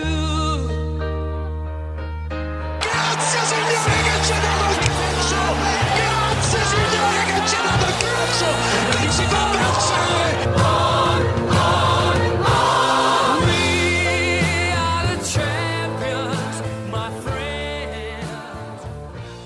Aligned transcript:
Grazie 2.79 3.41
signore 3.43 4.01
che 4.03 4.23
ci 4.23 4.33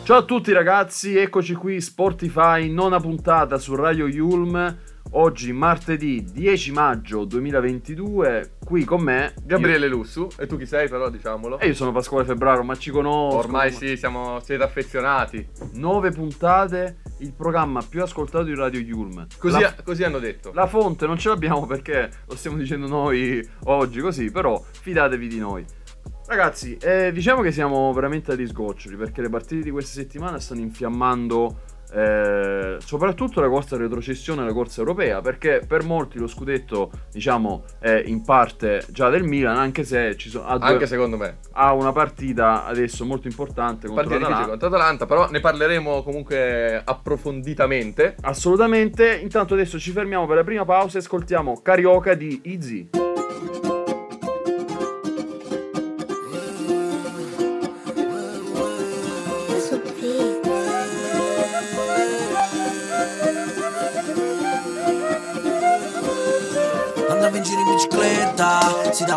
Ciao 0.06 0.18
a 0.18 0.22
tutti 0.24 0.54
ragazzi, 0.54 1.18
eccoci 1.18 1.56
qui 1.56 1.82
Sportify, 1.82 2.70
nona 2.70 3.00
puntata 3.00 3.58
su 3.58 3.74
Radio 3.74 4.08
Yulm. 4.08 4.78
Oggi 5.18 5.54
martedì 5.54 6.26
10 6.30 6.72
maggio 6.74 7.24
2022, 7.24 8.58
qui 8.66 8.84
con 8.84 9.02
me 9.02 9.34
Gabriele 9.46 9.88
Lussu, 9.88 10.28
e 10.38 10.46
tu 10.46 10.58
chi 10.58 10.66
sei 10.66 10.90
però 10.90 11.10
diciamolo? 11.10 11.58
e 11.58 11.68
io 11.68 11.74
sono 11.74 11.94
Pasquale 11.94 12.26
Febbraro, 12.26 12.64
ma 12.64 12.76
ci 12.76 12.92
conosco. 12.92 13.38
Ormai 13.38 13.72
ma- 13.72 13.78
sì, 13.78 13.96
siamo, 13.96 14.42
siete 14.42 14.64
affezionati. 14.64 15.48
Nove 15.76 16.12
puntate, 16.12 16.98
il 17.20 17.32
programma 17.32 17.82
più 17.82 18.02
ascoltato 18.04 18.44
di 18.44 18.56
Radio 18.56 18.82
Yulm. 18.82 19.26
Così, 19.38 19.62
La, 19.62 19.74
così 19.86 20.04
hanno 20.04 20.20
detto. 20.20 20.52
la 20.54 20.68
fonte 20.68 21.08
non 21.08 21.18
ce 21.18 21.30
l'abbiamo 21.30 21.66
perché 21.66 22.10
lo 22.28 22.36
stiamo 22.36 22.58
dicendo 22.58 22.86
noi 22.88 23.42
oggi 23.66 24.02
così, 24.02 24.30
però 24.32 24.62
fidatevi 24.82 25.28
di 25.30 25.40
noi. 25.40 25.66
Ragazzi, 26.28 26.76
eh, 26.82 27.12
diciamo 27.14 27.42
che 27.42 27.52
siamo 27.52 27.94
veramente 27.94 28.32
agli 28.32 28.48
sgoccioli 28.48 28.96
perché 28.96 29.22
le 29.22 29.30
partite 29.30 29.62
di 29.62 29.70
questa 29.70 29.94
settimana 29.94 30.40
stanno 30.40 30.62
infiammando 30.62 31.62
eh, 31.94 32.78
soprattutto 32.80 33.40
la 33.42 33.48
corsa 33.50 33.78
retrocessione 33.78 34.42
e 34.42 34.46
la 34.46 34.54
corsa 34.54 34.80
europea 34.82 35.22
perché 35.22 35.62
per 35.66 35.84
molti 35.84 36.18
lo 36.20 36.28
scudetto 36.28 36.92
diciamo 37.12 37.64
è 37.80 38.04
in 38.06 38.24
parte 38.24 38.84
già 38.90 39.10
del 39.10 39.24
Milan 39.24 39.58
anche 39.58 39.84
se 39.84 40.16
ci 40.18 40.30
sono, 40.30 40.46
ha, 40.46 40.58
due- 40.58 40.68
Anche 40.68 40.88
secondo 40.88 41.18
me. 41.18 41.38
ha 41.54 41.74
una 41.74 41.92
partita 41.92 42.66
adesso 42.66 43.06
molto 43.06 43.28
importante 43.28 43.88
contro 43.88 44.10
l'Atalanta 44.10 44.48
contro 44.48 44.68
Atalanta, 44.68 45.06
però 45.06 45.30
ne 45.30 45.40
parleremo 45.40 46.04
comunque 46.04 46.82
approfonditamente. 46.84 48.16
assolutamente 48.22 49.16
intanto 49.22 49.54
adesso 49.54 49.80
ci 49.80 49.92
fermiamo 49.92 50.26
per 50.26 50.38
la 50.38 50.44
prima 50.44 50.66
pausa 50.66 50.98
e 50.98 51.02
ascoltiamo 51.02 51.62
Carioca 51.62 52.14
di 52.14 52.40
Easy 52.44 53.05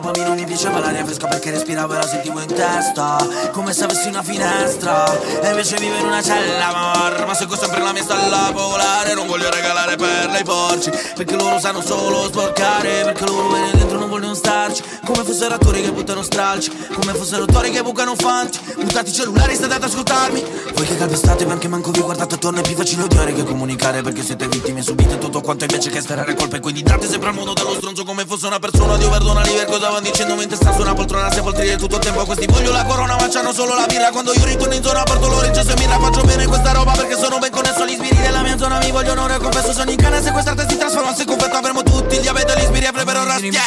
dava 0.01 0.13
a 0.13 0.27
non 0.27 0.37
mi 0.37 0.45
piaceva 0.45 0.79
l'aria 0.79 1.05
fresca 1.05 1.27
perché 1.27 1.51
respiravo 1.51 1.93
e 1.95 1.97
la 1.97 2.07
sentivo 2.07 2.41
in 2.41 2.47
testa 2.47 3.17
Come 3.51 3.73
se 3.73 3.85
avessi 3.85 4.09
una 4.09 4.23
finestra. 4.23 5.05
E 5.41 5.49
invece 5.49 5.77
vivo 5.77 5.97
in 5.97 6.07
una 6.07 6.23
cella 6.23 6.69
amor. 6.69 7.27
Ma 7.27 7.35
seguo 7.35 7.57
sempre 7.57 7.83
la 7.83 7.93
mia 7.93 8.03
stella 8.03 8.51
polare 8.53 9.15
Non 9.15 9.27
voglio 9.27 9.51
regalare 9.51 9.97
perle 9.97 10.39
ai 10.39 10.45
porci 10.45 10.91
Perché 11.15 11.35
loro 11.35 11.59
sanno 11.59 11.81
solo 11.81 12.25
sporcare 12.25 13.03
Perché 13.05 13.25
loro 13.27 13.49
bene 13.49 13.71
dentro 13.73 13.99
non 13.99 14.09
vogliono 14.09 14.35
starci 14.35 14.83
Come 15.09 15.25
fossero 15.25 15.55
attori 15.55 15.81
che 15.81 15.91
buttano 15.91 16.21
stralci 16.21 16.71
Come 16.93 17.15
fossero 17.15 17.45
attori 17.45 17.71
che 17.71 17.83
bucano 17.83 18.15
fanti. 18.15 18.59
Buttati 18.77 19.09
i 19.09 19.13
cellulari 19.15 19.55
state 19.55 19.73
ad 19.73 19.83
ascoltarmi. 19.83 20.45
Voi 20.75 20.85
che 20.85 20.99
calpestate 20.99 21.47
ma 21.47 21.55
anche 21.55 21.67
manco 21.67 21.91
vi 21.91 22.01
guardate 22.01 22.35
attorno 22.35 22.59
È 22.59 22.63
più 22.63 22.77
facile 22.77 23.05
odiare 23.05 23.33
che 23.33 23.43
comunicare 23.43 24.03
Perché 24.03 24.23
siete 24.23 24.47
vittime 24.49 24.83
subite 24.83 25.17
tutto 25.17 25.41
quanto 25.41 25.65
invece 25.65 25.89
che 25.89 26.03
sperare 26.03 26.35
colpe. 26.35 26.61
Quindi 26.61 26.83
date 26.83 27.09
sempre 27.09 27.31
al 27.31 27.35
mondo 27.35 27.55
dallo 27.55 27.73
stronzo 27.73 28.05
come 28.05 28.27
fosse 28.27 28.49
una 28.49 28.59
persona. 28.59 28.99
Dio 28.99 29.09
perdonali 29.09 29.51
per 29.53 29.65
cosa 29.65 29.89
van 29.89 30.03
dicendo 30.03 30.35
mentre 30.35 30.57
sta 30.57 30.75
su 30.75 30.83
una 30.83 30.93
poltrona. 30.93 31.33
Se 31.33 31.41
poltrire 31.41 31.77
tutto 31.77 31.97
il 31.97 32.03
tempo 32.03 32.21
a 32.21 32.27
questi 32.27 32.45
voglio 32.45 32.71
la 32.71 32.85
corona 32.85 33.17
ma 33.17 33.29
c'hanno 33.29 33.55
solo 33.55 33.75
la 33.75 33.87
birra. 33.87 34.11
Quando 34.11 34.35
io 34.35 34.45
ritorno 34.45 34.75
in 34.75 34.83
zona 34.83 35.05
porto 35.05 35.27
loro 35.27 35.47
in 35.47 35.55
cesso 35.55 35.73
e 35.73 35.77
mirra 35.79 35.99
Faccio 35.99 36.21
bene 36.21 36.47
questa 36.47 36.73
roba 36.73 36.93
perché 36.93 37.17
sono 37.17 37.39
ben 37.39 37.51
connesso 37.51 37.83
agli 37.83 37.95
sbirri 37.95 38.21
della 38.21 38.43
mia 38.43 38.59
zona. 38.59 38.79
Mi 38.81 38.91
vogliono 38.91 39.23
ore 39.23 39.39
confesso 39.39 39.73
sono 39.73 39.91
in 39.91 39.97
canna. 39.97 40.21
Sequestrate 40.21 40.67
si 40.69 40.77
trasforma 40.77 41.15
se 41.15 41.25
confetto 41.25 41.57
avremo 41.57 41.83
tutti 41.83 42.17
il 42.17 42.21
diabete 42.21 42.55
e 42.55 42.61
gli 42.61 42.65
sbirri 42.67 42.87
avrebbero 42.87 43.25
rastia 43.25 43.63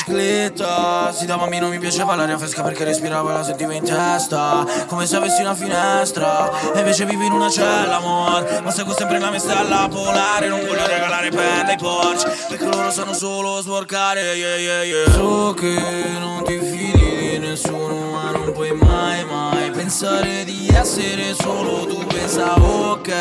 in 1.31 1.38
bicicletta 1.38 1.38
Si 1.38 1.38
dava 1.38 1.44
a 1.44 1.47
me 1.47 1.59
non 1.59 1.69
mi 1.69 1.80
piaceva 1.80 2.16
l'aria 2.16 2.38
fresca 2.38 2.62
perché 2.62 2.84
respiravo 2.84 3.30
e 3.30 3.34
la 3.34 3.44
sentivo 3.44 3.72
in 3.72 3.84
testa 3.84 4.66
Come 4.88 5.06
se 5.06 5.16
avessi 5.16 5.42
una 5.42 5.56
finestra 5.56 6.50
E 6.74 6.80
invece 6.80 7.06
vivo 7.06 7.24
in 7.24 7.31
una 7.31 7.50
cella 7.50 7.97
amor 7.97 8.62
Ma 8.64 8.72
seguo 8.72 8.94
sempre 8.94 9.19
la 9.19 9.30
mia 9.30 9.40
stella 9.40 9.88
polare 9.90 10.47
Non 10.47 10.59
voglio 10.59 10.86
regalare 10.86 11.30
pelle 11.30 11.72
ai 11.72 11.78
porci 11.78 12.25
Perché 12.50 12.66
loro 12.66 12.91
sanno 12.91 13.14
solo 13.14 13.62
sporcare 13.62 14.36
yeah, 14.36 14.56
yeah, 14.56 14.84
yeah. 14.84 15.12
So 15.12 15.53
che 15.53 15.80
non 16.20 16.44
ti 16.44 16.59
fidi 16.59 17.30
di 17.31 17.38
nessuno 17.40 18.12
Ma 18.12 18.31
non 18.31 18.52
puoi 18.52 18.72
mai 18.74 19.24
mai 19.25 19.50
Pensare 19.91 20.46
di 20.46 20.69
essere 20.74 21.34
solo 21.34 21.85
tu 21.85 22.06
Pensavo 22.06 22.91
ok. 22.91 23.12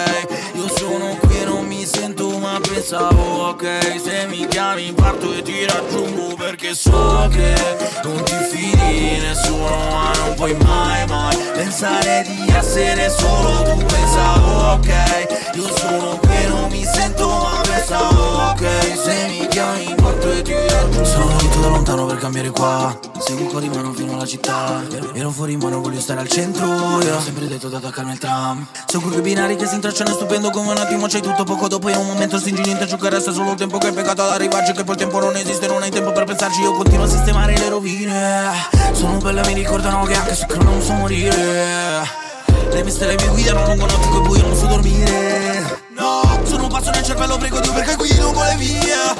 Io 0.55 0.69
sono 0.77 1.17
qui 1.17 1.41
e 1.41 1.45
non 1.45 1.67
mi 1.67 1.85
sento 1.85 2.39
ma 2.39 2.61
pensavo 2.61 3.49
ok. 3.49 4.01
Se 4.01 4.27
mi 4.29 4.47
chiami 4.47 4.93
parto 4.93 5.35
e 5.35 5.43
ti 5.43 5.67
raggiungo 5.67 6.37
Perché 6.37 6.73
so 6.75 7.29
che 7.33 7.55
non 8.05 8.23
ti 8.23 8.37
fidi 8.53 8.89
di 8.89 9.19
nessuno 9.19 9.91
Ma 9.91 10.13
non 10.19 10.35
puoi 10.37 10.55
mai 10.63 11.05
mai 11.09 11.37
Pensare 11.55 12.25
di 12.25 12.53
essere 12.55 13.11
solo 13.11 13.63
tu 13.65 13.85
Pensavo 13.87 14.75
ok. 14.75 15.55
Io 15.57 15.77
sono 15.77 16.19
qui 16.19 16.37
e 16.37 16.47
non 16.47 16.71
mi 16.71 16.85
sento 16.85 17.27
ma 17.27 17.60
pensavo 17.81 18.51
ok 18.51 18.63
Se 19.03 19.27
mi 19.29 19.47
chiami 19.49 19.95
parto 19.95 20.31
e 20.31 20.43
ti 20.43 20.53
raggiungo 20.53 21.05
Sono 21.05 21.27
venuto 21.27 21.61
da 21.61 21.69
lontano 21.69 22.07
per 22.07 22.19
cambiare 22.19 22.51
qua. 22.51 22.99
Seguo 23.19 23.47
con 23.47 23.65
in 23.65 23.73
mano 23.73 23.93
fino 23.93 24.15
alla 24.15 24.27
città. 24.27 24.83
Ero- 25.15 25.31
fuori 25.31 25.57
mano, 25.57 25.81
voglio 25.81 26.01
stare 26.01 26.21
al 26.21 26.29
centro 26.29 26.67
Io 26.67 27.17
ho 27.17 27.21
sempre 27.21 27.47
detto 27.49 27.69
di 27.69 27.75
attaccarmi 27.75 28.13
al 28.13 28.19
tram. 28.19 28.67
Sono 28.87 29.09
quei 29.09 29.21
binari 29.21 29.57
che 29.57 29.67
si 29.67 29.75
intrecciano, 29.75 30.11
è 30.11 30.13
stupendo 30.13 30.51
come 30.51 30.71
un 30.71 30.79
attimo 30.79 31.07
c'hai 31.07 31.23
tutto. 31.23 31.45
Poco 31.45 31.69
dopo 31.69 31.89
in 31.89 31.97
un 31.97 32.07
momento 32.07 32.39
stringi 32.39 32.63
niente 32.63 32.87
ciò 32.87 32.97
che 32.97 33.09
resta 33.09 33.33
Solo 33.33 33.53
il 33.53 33.57
tempo 33.57 33.79
che 33.79 33.89
è 33.89 33.93
peccato 33.93 34.23
ad 34.23 34.31
arrivarci 34.31 34.73
Che 34.73 34.85
poi 34.85 34.95
il 34.95 35.01
tempo 35.01 35.21
non 35.21 35.37
esiste, 35.37 35.67
non 35.67 35.83
hai 35.83 35.91
tempo 35.91 36.13
per 36.13 36.25
pensarci. 36.25 36.61
Io 36.61 36.73
continuo 36.73 37.05
a 37.05 37.09
sistemare 37.09 37.57
le 37.57 37.69
rovine. 37.69 38.51
Sono 38.93 39.19
belle, 39.19 39.43
mi 39.47 39.55
ricordano 39.55 40.05
che 40.05 40.15
anche 40.15 40.35
se 40.35 40.47
credo 40.47 40.65
non 40.65 40.83
so 40.83 40.93
morire 40.93 42.29
Le 42.73 42.83
mie 42.85 42.93
stelle 42.93 43.17
mi 43.17 43.29
guidano 43.29 43.67
lungo 43.67 43.87
notti 43.87 44.09
coi 44.09 44.21
buio 44.21 44.47
non 44.47 44.57
so 44.57 44.67
dormire. 44.67 45.83
No, 45.97 46.23
sono 46.45 46.63
un 46.65 46.69
passo 46.69 46.91
nel 46.91 47.03
cervello, 47.03 47.37
prego 47.37 47.59
Dio 47.61 47.73
perché 47.73 47.97
qui 47.97 48.15
non 48.17 48.33
vuole 48.33 48.55
via. 48.57 49.15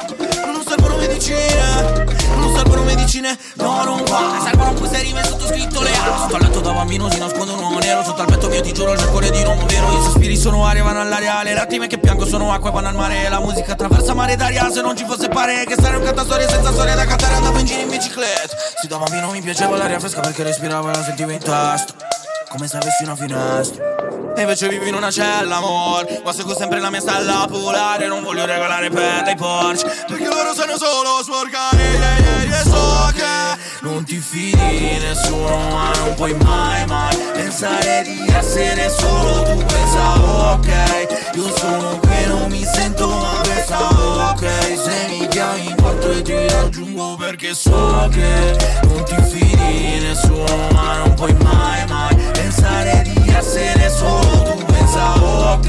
Non 0.47 0.63
servono 0.67 0.97
medicine 0.97 2.07
Non 2.37 2.55
servono 2.55 2.83
medicine, 2.85 3.37
no 3.55 3.85
non 3.85 4.03
va. 4.05 4.41
Servono 4.45 4.73
queste 4.75 5.03
rime 5.03 5.25
sottoscritto 5.25 5.83
le 5.83 5.91
A 5.91 6.19
Sotto 6.21 6.37
al 6.37 6.43
letto 6.43 6.61
da 6.61 6.73
bambino 6.73 7.11
si 7.11 7.19
nasconde 7.19 7.53
uomo 7.53 7.79
nero 7.79 8.03
Sotto 8.05 8.21
al 8.23 8.27
petto 8.29 8.49
mio 8.49 8.61
ti 8.61 8.73
giuro 8.73 8.97
cerco 8.97 9.21
di 9.21 9.43
non 9.43 9.67
vero. 9.67 9.99
I 9.99 10.03
sospiri 10.05 10.37
sono 10.37 10.65
aria, 10.65 10.83
vanno 10.85 11.01
all'aria 11.01 11.43
Le 11.43 11.53
lacrime 11.55 11.87
che 11.87 11.99
piango 11.99 12.25
sono 12.27 12.53
acqua 12.53 12.71
e 12.71 12.73
vanno 12.73 12.89
al 12.89 12.95
mare. 12.95 13.29
La 13.29 13.41
musica 13.41 13.73
attraversa 13.73 14.15
mare 14.15 14.37
d'aria 14.37 14.71
Se 14.71 14.81
non 14.81 14.97
ci 14.97 15.05
fosse 15.05 15.29
pare 15.29 15.65
che 15.67 15.75
stare 15.75 15.97
un 15.97 16.05
cantastorie 16.05 16.49
senza 16.49 16.73
storia 16.73 16.95
da 16.95 17.05
cantare 17.05 17.35
Andavo 17.35 17.59
in 17.59 17.67
giro 17.67 17.81
in 17.81 17.89
bicicletta. 17.89 18.57
Si 18.81 18.87
da 18.87 18.97
bambino 18.99 19.31
mi 19.33 19.43
piaceva 19.43 19.77
l'aria 19.77 19.99
fresca 19.99 20.21
perché 20.21 20.45
respiravo 20.45 20.89
e 20.89 20.95
la 20.95 21.03
sentivo 21.03 21.31
in 21.31 21.39
testa 21.39 22.20
Come 22.51 22.67
se 22.67 22.79
avessi 22.79 23.05
una 23.05 23.15
finestra 23.15 24.10
e 24.41 24.43
invece 24.43 24.69
vivo 24.69 24.87
in 24.87 24.95
una 24.95 25.11
cella, 25.11 25.57
amor. 25.57 26.07
Ma 26.25 26.33
seguo 26.33 26.55
sempre 26.57 26.81
la 26.81 26.89
mia 26.89 27.01
stella 27.01 27.47
polare 27.49 28.07
Non 28.07 28.23
voglio 28.23 28.47
regalare 28.47 28.89
per 28.89 29.23
dei 29.23 29.37
porci. 29.37 29.85
Perché 30.07 30.25
loro 30.25 30.55
sanno 30.55 30.79
solo 30.79 31.23
sporcare 31.23 31.77
yeah, 31.77 32.19
yeah, 32.19 32.43
yeah. 32.45 32.63
So 32.63 33.13
che 33.13 33.59
non 33.83 34.05
ti 34.05 34.17
fidi 34.17 34.57
di 34.57 34.99
nessuno 34.99 35.57
Ma 35.71 35.91
non 35.99 36.15
puoi 36.15 36.35
mai, 36.35 36.87
mai 36.87 37.17
Pensare 37.33 38.03
di 38.03 38.33
essere 38.35 38.89
solo 38.89 39.43
tu. 39.43 39.65
Pensavo, 39.65 40.53
ok 40.53 41.33
Io 41.35 41.57
sono 41.57 41.99
qui 41.99 42.25
non 42.27 42.51
mi 42.51 42.65
sento 42.65 43.09
ma 43.09 43.41
pensavo, 43.43 44.21
ok. 44.31 44.47
Se 44.77 45.07
mi 45.09 45.29
chiami 45.29 45.75
porto 45.77 46.13
e 46.13 46.23
ti 46.23 46.49
raggiungo 46.49 47.17
Perché 47.17 47.55
so 47.55 48.09
che 48.11 48.57
non 48.85 49.05
ti 49.05 49.17
fidi 49.29 49.57
di 49.57 49.99
nessuno 50.01 50.69
Ma 50.73 50.97
non 50.99 51.15
puoi 51.15 51.35
mai, 51.43 51.87
mai 51.87 52.15
Pensare 52.33 53.03
di 53.03 53.20
essere 53.37 53.89
solo 53.89 54.43
tu 54.43 54.65
Pensavo 54.65 55.27
ok 55.53 55.69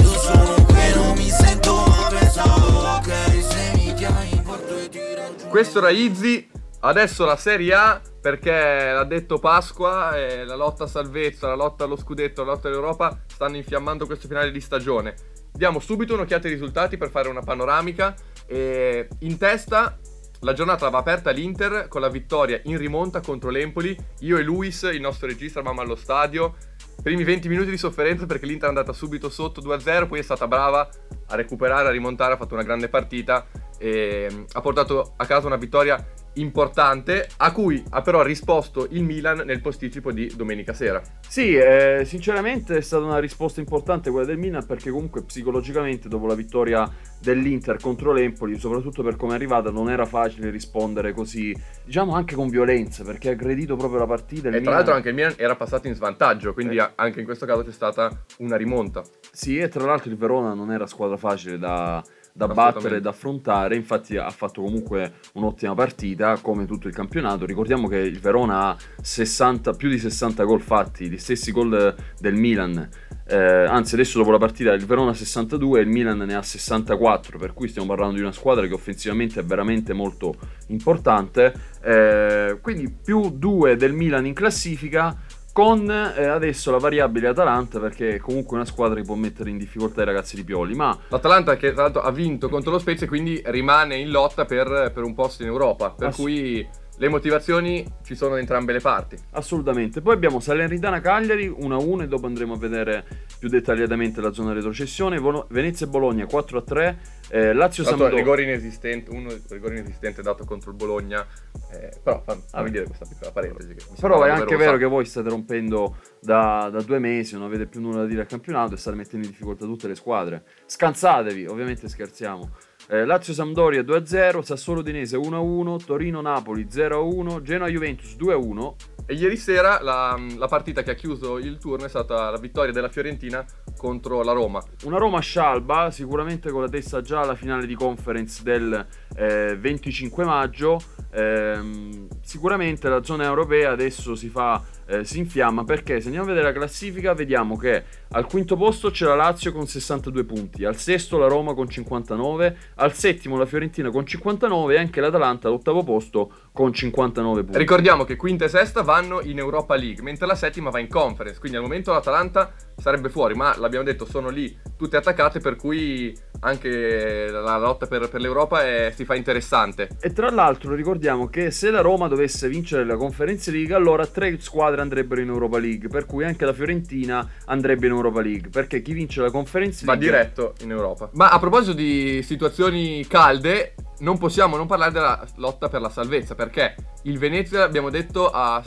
Io 0.00 0.18
sono 0.18 0.54
qui 0.66 0.94
non 0.94 1.12
mi 1.16 1.28
sento 1.28 1.74
ma 1.74 2.08
pensavo 2.10 2.78
ok 2.96 3.12
Se 3.42 3.72
mi 3.74 3.94
chiami 3.94 4.40
porto 4.44 4.78
e 4.78 4.88
ti 4.88 5.14
raggiungo 5.14 5.48
Questo 5.48 5.78
era 5.78 5.90
Izzy 5.90 6.48
Adesso 6.86 7.24
la 7.24 7.36
Serie 7.36 7.74
A, 7.74 8.00
perché 8.20 8.52
l'ha 8.52 9.02
detto 9.02 9.38
Pasqua, 9.38 10.16
eh, 10.16 10.44
la 10.44 10.54
lotta 10.54 10.84
a 10.84 10.86
salvezza, 10.86 11.48
la 11.48 11.56
lotta 11.56 11.82
allo 11.82 11.96
scudetto, 11.96 12.44
la 12.44 12.52
lotta 12.52 12.68
all'Europa 12.68 13.22
stanno 13.26 13.56
infiammando 13.56 14.06
questo 14.06 14.28
finale 14.28 14.52
di 14.52 14.60
stagione. 14.60 15.14
Diamo 15.52 15.80
subito 15.80 16.14
un'occhiata 16.14 16.46
ai 16.46 16.52
risultati 16.52 16.96
per 16.96 17.10
fare 17.10 17.28
una 17.28 17.40
panoramica. 17.40 18.14
E 18.46 19.08
in 19.20 19.36
testa 19.36 19.98
la 20.40 20.52
giornata 20.52 20.84
l'aveva 20.84 21.00
aperta 21.00 21.30
l'Inter 21.30 21.88
con 21.88 22.02
la 22.02 22.08
vittoria 22.08 22.60
in 22.64 22.76
rimonta 22.76 23.20
contro 23.20 23.50
l'Empoli. 23.50 23.96
Io 24.20 24.36
e 24.36 24.42
Luis, 24.42 24.82
il 24.82 25.00
nostro 25.00 25.26
regista, 25.26 25.58
eravamo 25.58 25.80
allo 25.80 25.96
stadio. 25.96 26.54
Primi 27.02 27.24
20 27.24 27.48
minuti 27.48 27.70
di 27.70 27.76
sofferenza 27.76 28.26
perché 28.26 28.46
l'Inter 28.46 28.66
è 28.66 28.68
andata 28.68 28.92
subito 28.92 29.30
sotto 29.30 29.60
2-0, 29.60 30.08
poi 30.08 30.18
è 30.18 30.22
stata 30.22 30.48
brava 30.48 30.88
a 31.28 31.34
recuperare, 31.36 31.88
a 31.88 31.90
rimontare, 31.90 32.34
ha 32.34 32.36
fatto 32.36 32.54
una 32.54 32.62
grande 32.62 32.88
partita 32.88 33.46
e 33.78 34.28
mm, 34.30 34.44
ha 34.52 34.60
portato 34.60 35.14
a 35.16 35.26
casa 35.26 35.46
una 35.46 35.56
vittoria 35.56 36.04
importante 36.36 37.28
a 37.38 37.52
cui 37.52 37.82
ha 37.90 38.02
però 38.02 38.22
risposto 38.22 38.86
il 38.90 39.02
Milan 39.02 39.42
nel 39.44 39.60
posticipo 39.60 40.12
di 40.12 40.32
domenica 40.36 40.72
sera. 40.72 41.02
Sì, 41.26 41.54
eh, 41.54 42.02
sinceramente 42.04 42.76
è 42.76 42.80
stata 42.80 43.04
una 43.04 43.18
risposta 43.18 43.60
importante 43.60 44.10
quella 44.10 44.26
del 44.26 44.38
Milan 44.38 44.64
perché 44.66 44.90
comunque 44.90 45.22
psicologicamente 45.22 46.08
dopo 46.08 46.26
la 46.26 46.34
vittoria 46.34 46.90
dell'Inter 47.20 47.78
contro 47.80 48.12
l'Empoli, 48.12 48.58
soprattutto 48.58 49.02
per 49.02 49.16
come 49.16 49.32
è 49.32 49.34
arrivata, 49.36 49.70
non 49.70 49.90
era 49.90 50.04
facile 50.04 50.50
rispondere 50.50 51.12
così, 51.12 51.54
diciamo 51.84 52.14
anche 52.14 52.34
con 52.34 52.48
violenza 52.48 53.02
perché 53.04 53.30
ha 53.30 53.32
aggredito 53.32 53.76
proprio 53.76 53.98
la 54.00 54.06
partita. 54.06 54.48
E 54.48 54.50
tra 54.50 54.60
Milan- 54.60 54.74
l'altro 54.74 54.94
anche 54.94 55.08
il 55.08 55.14
Milan 55.14 55.34
era 55.36 55.56
passato 55.56 55.88
in 55.88 55.94
svantaggio, 55.94 56.52
quindi 56.52 56.76
Eh. 56.76 56.90
anche 56.94 57.20
in 57.20 57.24
questo 57.24 57.46
caso 57.46 57.62
c'è 57.64 57.72
stata 57.72 58.10
una 58.38 58.56
rimonta. 58.56 59.02
Sì, 59.32 59.58
e 59.58 59.68
tra 59.68 59.84
l'altro 59.84 60.10
il 60.10 60.16
Verona 60.16 60.54
non 60.54 60.70
era 60.70 60.86
squadra 60.86 61.16
facile 61.16 61.58
da, 61.58 62.02
da 62.36 62.48
battere 62.48 62.96
e 62.96 63.00
da 63.00 63.10
affrontare, 63.10 63.76
infatti 63.76 64.18
ha 64.18 64.28
fatto 64.28 64.60
comunque 64.60 65.14
un'ottima 65.34 65.74
partita 65.74 66.36
come 66.42 66.66
tutto 66.66 66.86
il 66.86 66.94
campionato. 66.94 67.46
Ricordiamo 67.46 67.88
che 67.88 67.96
il 67.96 68.20
Verona 68.20 68.68
ha 68.68 68.76
60, 69.00 69.72
più 69.72 69.88
di 69.88 69.98
60 69.98 70.44
gol 70.44 70.60
fatti, 70.60 71.08
gli 71.08 71.16
stessi 71.16 71.50
gol 71.50 71.94
del 72.20 72.34
Milan. 72.34 72.88
Eh, 73.28 73.36
anzi, 73.36 73.94
adesso 73.94 74.18
dopo 74.18 74.30
la 74.30 74.38
partita 74.38 74.72
il 74.72 74.84
Verona 74.84 75.12
ha 75.12 75.14
62 75.14 75.80
e 75.80 75.82
il 75.82 75.88
Milan 75.88 76.18
ne 76.18 76.34
ha 76.34 76.42
64, 76.42 77.38
per 77.38 77.54
cui 77.54 77.68
stiamo 77.68 77.88
parlando 77.88 78.16
di 78.16 78.20
una 78.20 78.32
squadra 78.32 78.66
che 78.66 78.74
offensivamente 78.74 79.40
è 79.40 79.44
veramente 79.44 79.94
molto 79.94 80.34
importante. 80.68 81.54
Eh, 81.82 82.58
quindi 82.60 82.90
più 82.90 83.30
2 83.30 83.76
del 83.76 83.94
Milan 83.94 84.26
in 84.26 84.34
classifica 84.34 85.16
con 85.56 85.90
eh, 85.90 86.26
adesso 86.26 86.70
la 86.70 86.76
variabile 86.76 87.28
Atalanta 87.28 87.80
perché 87.80 88.16
è 88.16 88.18
comunque 88.18 88.58
una 88.58 88.66
squadra 88.66 89.00
che 89.00 89.06
può 89.06 89.14
mettere 89.14 89.48
in 89.48 89.56
difficoltà 89.56 90.02
i 90.02 90.04
ragazzi 90.04 90.36
di 90.36 90.44
Pioli, 90.44 90.74
ma 90.74 90.94
L'Atalanta 91.08 91.56
che 91.56 91.72
tra 91.72 91.84
l'altro 91.84 92.02
ha 92.02 92.10
vinto 92.10 92.50
contro 92.50 92.72
lo 92.72 92.78
Spezia 92.78 93.06
e 93.06 93.08
quindi 93.08 93.40
rimane 93.42 93.96
in 93.96 94.10
lotta 94.10 94.44
per, 94.44 94.90
per 94.92 95.02
un 95.02 95.14
posto 95.14 95.44
in 95.44 95.48
Europa, 95.48 95.92
per 95.92 96.08
Ass- 96.08 96.16
cui 96.16 96.68
le 96.98 97.08
motivazioni 97.08 97.86
ci 98.04 98.14
sono 98.14 98.34
da 98.34 98.40
entrambe 98.40 98.74
le 98.74 98.80
parti. 98.80 99.16
assolutamente. 99.32 100.02
Poi 100.02 100.12
abbiamo 100.12 100.40
Salernitana 100.40 101.00
Cagliari 101.00 101.48
1-1 101.48 102.02
e 102.02 102.06
dopo 102.06 102.26
andremo 102.26 102.52
a 102.52 102.58
vedere 102.58 103.04
più 103.38 103.48
dettagliatamente 103.48 104.20
la 104.20 104.34
zona 104.34 104.52
retrocessione, 104.52 105.18
Volo- 105.18 105.46
Venezia 105.48 105.86
e 105.86 105.88
Bologna 105.88 106.26
4-3, 106.26 106.96
eh, 107.30 107.52
Lazio 107.52 107.84
Sampdoria. 107.84 108.16
rigore 108.16 108.42
inesistente, 108.42 109.10
uno 109.10 109.30
rigore 109.48 109.78
inesistente 109.78 110.22
dato 110.22 110.44
contro 110.44 110.70
il 110.70 110.76
Bologna, 110.76 111.26
eh, 111.72 111.92
però 112.02 112.22
fammi 112.24 112.42
fammi 112.48 112.70
dire 112.70 112.84
questa 112.84 113.04
piccola 113.06 113.32
parentesi. 113.32 113.74
Però 114.00 114.22
è 114.22 114.30
anche 114.30 114.56
vero 114.56 114.76
che 114.76 114.84
voi 114.84 115.04
state 115.04 115.28
rompendo 115.28 115.96
da, 116.20 116.68
da 116.70 116.80
due 116.82 116.98
mesi, 116.98 117.34
non 117.34 117.44
avete 117.44 117.66
più 117.66 117.80
nulla 117.80 117.98
da 117.98 118.06
dire 118.06 118.20
al 118.22 118.26
campionato 118.26 118.74
e 118.74 118.76
state 118.76 118.96
mettendo 118.96 119.26
in 119.26 119.32
difficoltà 119.32 119.64
tutte 119.64 119.88
le 119.88 119.94
squadre. 119.94 120.44
Scansatevi, 120.66 121.46
ovviamente 121.46 121.88
scherziamo. 121.88 122.50
Eh, 122.88 123.04
Lazio 123.04 123.34
Sampdoria 123.34 123.82
2-0, 123.82 124.42
Sassuolo 124.42 124.78
Udinese 124.78 125.16
1-1, 125.16 125.84
Torino 125.84 126.20
Napoli 126.20 126.66
0-1, 126.70 127.42
Genoa 127.42 127.68
Juventus 127.68 128.14
2-1. 128.14 128.74
E 129.06 129.14
ieri 129.14 129.36
sera 129.36 129.80
la, 129.82 130.16
la 130.36 130.46
partita 130.46 130.82
che 130.82 130.92
ha 130.92 130.94
chiuso 130.94 131.38
il 131.38 131.58
turno 131.58 131.84
è 131.84 131.88
stata 131.88 132.30
la 132.30 132.38
vittoria 132.38 132.72
della 132.72 132.88
Fiorentina 132.88 133.44
contro 133.76 134.22
la 134.22 134.32
Roma. 134.32 134.62
Una 134.84 134.98
Roma 134.98 135.20
scialba, 135.20 135.90
sicuramente 135.90 136.50
con 136.50 136.62
la 136.62 136.68
testa 136.68 137.00
già 137.00 137.20
alla 137.20 137.34
finale 137.34 137.66
di 137.66 137.74
conference 137.74 138.42
del 138.44 138.86
eh, 139.16 139.56
25 139.56 140.24
maggio. 140.24 140.80
Ehm, 141.12 142.06
sicuramente 142.26 142.88
la 142.88 143.04
zona 143.04 143.24
europea 143.24 143.70
adesso 143.70 144.16
si 144.16 144.28
fa, 144.28 144.60
eh, 144.86 145.04
si 145.04 145.18
infiamma 145.18 145.62
perché 145.62 146.00
se 146.00 146.06
andiamo 146.06 146.26
a 146.26 146.28
vedere 146.30 146.52
la 146.52 146.58
classifica 146.58 147.14
vediamo 147.14 147.56
che 147.56 147.84
al 148.10 148.26
quinto 148.26 148.56
posto 148.56 148.90
c'è 148.90 149.06
la 149.06 149.14
Lazio 149.14 149.52
con 149.52 149.68
62 149.68 150.24
punti, 150.24 150.64
al 150.64 150.76
sesto 150.76 151.18
la 151.18 151.28
Roma 151.28 151.54
con 151.54 151.68
59, 151.68 152.56
al 152.74 152.94
settimo 152.94 153.38
la 153.38 153.46
Fiorentina 153.46 153.90
con 153.90 154.04
59 154.04 154.74
e 154.74 154.78
anche 154.78 155.00
l'Atalanta 155.00 155.46
all'ottavo 155.46 155.84
posto 155.84 156.32
con 156.56 156.72
59 156.72 157.42
punti. 157.42 157.58
Ricordiamo 157.58 158.04
che 158.04 158.16
quinta 158.16 158.46
e 158.46 158.48
sesta 158.48 158.80
vanno 158.80 159.20
in 159.20 159.36
Europa 159.36 159.76
League, 159.76 160.02
mentre 160.02 160.26
la 160.26 160.34
settima 160.34 160.70
va 160.70 160.78
in 160.78 160.88
conference, 160.88 161.38
quindi 161.38 161.58
al 161.58 161.62
momento 161.62 161.92
l'Atalanta 161.92 162.50
sarebbe 162.78 163.10
fuori, 163.10 163.34
ma 163.34 163.54
l'abbiamo 163.58 163.84
detto 163.84 164.06
sono 164.06 164.30
lì 164.30 164.56
tutte 164.74 164.96
attaccate, 164.96 165.38
per 165.38 165.56
cui 165.56 166.16
anche 166.40 167.28
la 167.30 167.58
lotta 167.58 167.86
per, 167.86 168.08
per 168.08 168.22
l'Europa 168.22 168.64
è- 168.64 168.90
si 168.94 169.04
fa 169.04 169.14
interessante. 169.14 169.90
E 170.00 170.14
tra 170.14 170.30
l'altro 170.30 170.74
ricordiamo 170.74 171.28
che 171.28 171.50
se 171.50 171.70
la 171.70 171.82
Roma 171.82 172.08
dovesse 172.08 172.48
vincere 172.48 172.86
la 172.86 172.96
Conference 172.96 173.50
League, 173.50 173.74
allora 173.74 174.06
tre 174.06 174.40
squadre 174.40 174.80
andrebbero 174.80 175.20
in 175.20 175.28
Europa 175.28 175.58
League, 175.58 175.88
per 175.90 176.06
cui 176.06 176.24
anche 176.24 176.46
la 176.46 176.54
Fiorentina 176.54 177.28
andrebbe 177.44 177.84
in 177.84 177.92
Europa 177.92 178.22
League, 178.22 178.48
perché 178.48 178.80
chi 178.80 178.94
vince 178.94 179.20
la 179.20 179.30
Conference 179.30 179.84
Va 179.84 179.92
League 179.92 180.10
diretto 180.10 180.54
in 180.62 180.70
Europa. 180.70 181.10
Ma 181.12 181.28
a 181.28 181.38
proposito 181.38 181.74
di 181.74 182.22
situazioni 182.22 183.06
calde, 183.06 183.74
non 184.00 184.18
possiamo 184.18 184.56
non 184.56 184.66
parlare 184.66 184.92
della 184.92 185.26
lotta 185.36 185.68
per 185.68 185.80
la 185.80 185.88
salvezza, 185.90 186.34
perché 186.34 186.74
il 187.02 187.18
Venezia, 187.18 187.62
abbiamo 187.64 187.90
detto, 187.90 188.28
ha 188.30 188.62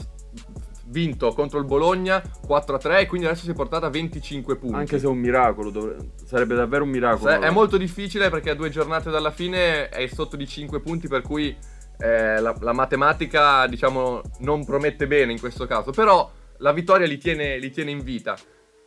vinto 0.86 1.32
contro 1.32 1.58
il 1.60 1.64
Bologna 1.66 2.20
4-3 2.46 2.98
e 3.00 3.06
quindi 3.06 3.26
adesso 3.26 3.44
si 3.44 3.50
è 3.50 3.54
portata 3.54 3.86
a 3.86 3.90
25 3.90 4.56
punti. 4.56 4.74
anche 4.74 4.98
se 4.98 5.04
è 5.06 5.08
un 5.08 5.18
miracolo, 5.18 5.70
dovre- 5.70 5.96
sarebbe 6.24 6.54
davvero 6.56 6.82
un 6.84 6.90
miracolo. 6.90 7.30
Se- 7.30 7.38
È 7.38 7.50
molto 7.50 7.76
difficile 7.76 8.28
perché 8.28 8.50
a 8.50 8.54
due 8.54 8.70
giornate 8.70 9.10
dalla 9.10 9.30
fine 9.30 9.88
è 9.88 10.06
sotto 10.08 10.36
di 10.36 10.46
5 10.48 10.80
punti, 10.80 11.06
per 11.06 11.22
cui 11.22 11.56
eh, 11.98 12.40
la, 12.40 12.54
la 12.60 12.72
matematica, 12.72 13.66
diciamo, 13.68 14.20
non 14.40 14.64
promette 14.64 15.06
bene 15.06 15.30
in 15.32 15.38
questo 15.38 15.66
caso. 15.66 15.92
Però 15.92 16.28
la 16.58 16.72
vittoria 16.72 17.06
li 17.06 17.18
tiene, 17.18 17.58
li 17.58 17.70
tiene 17.70 17.90
in 17.92 18.02
vita. 18.02 18.36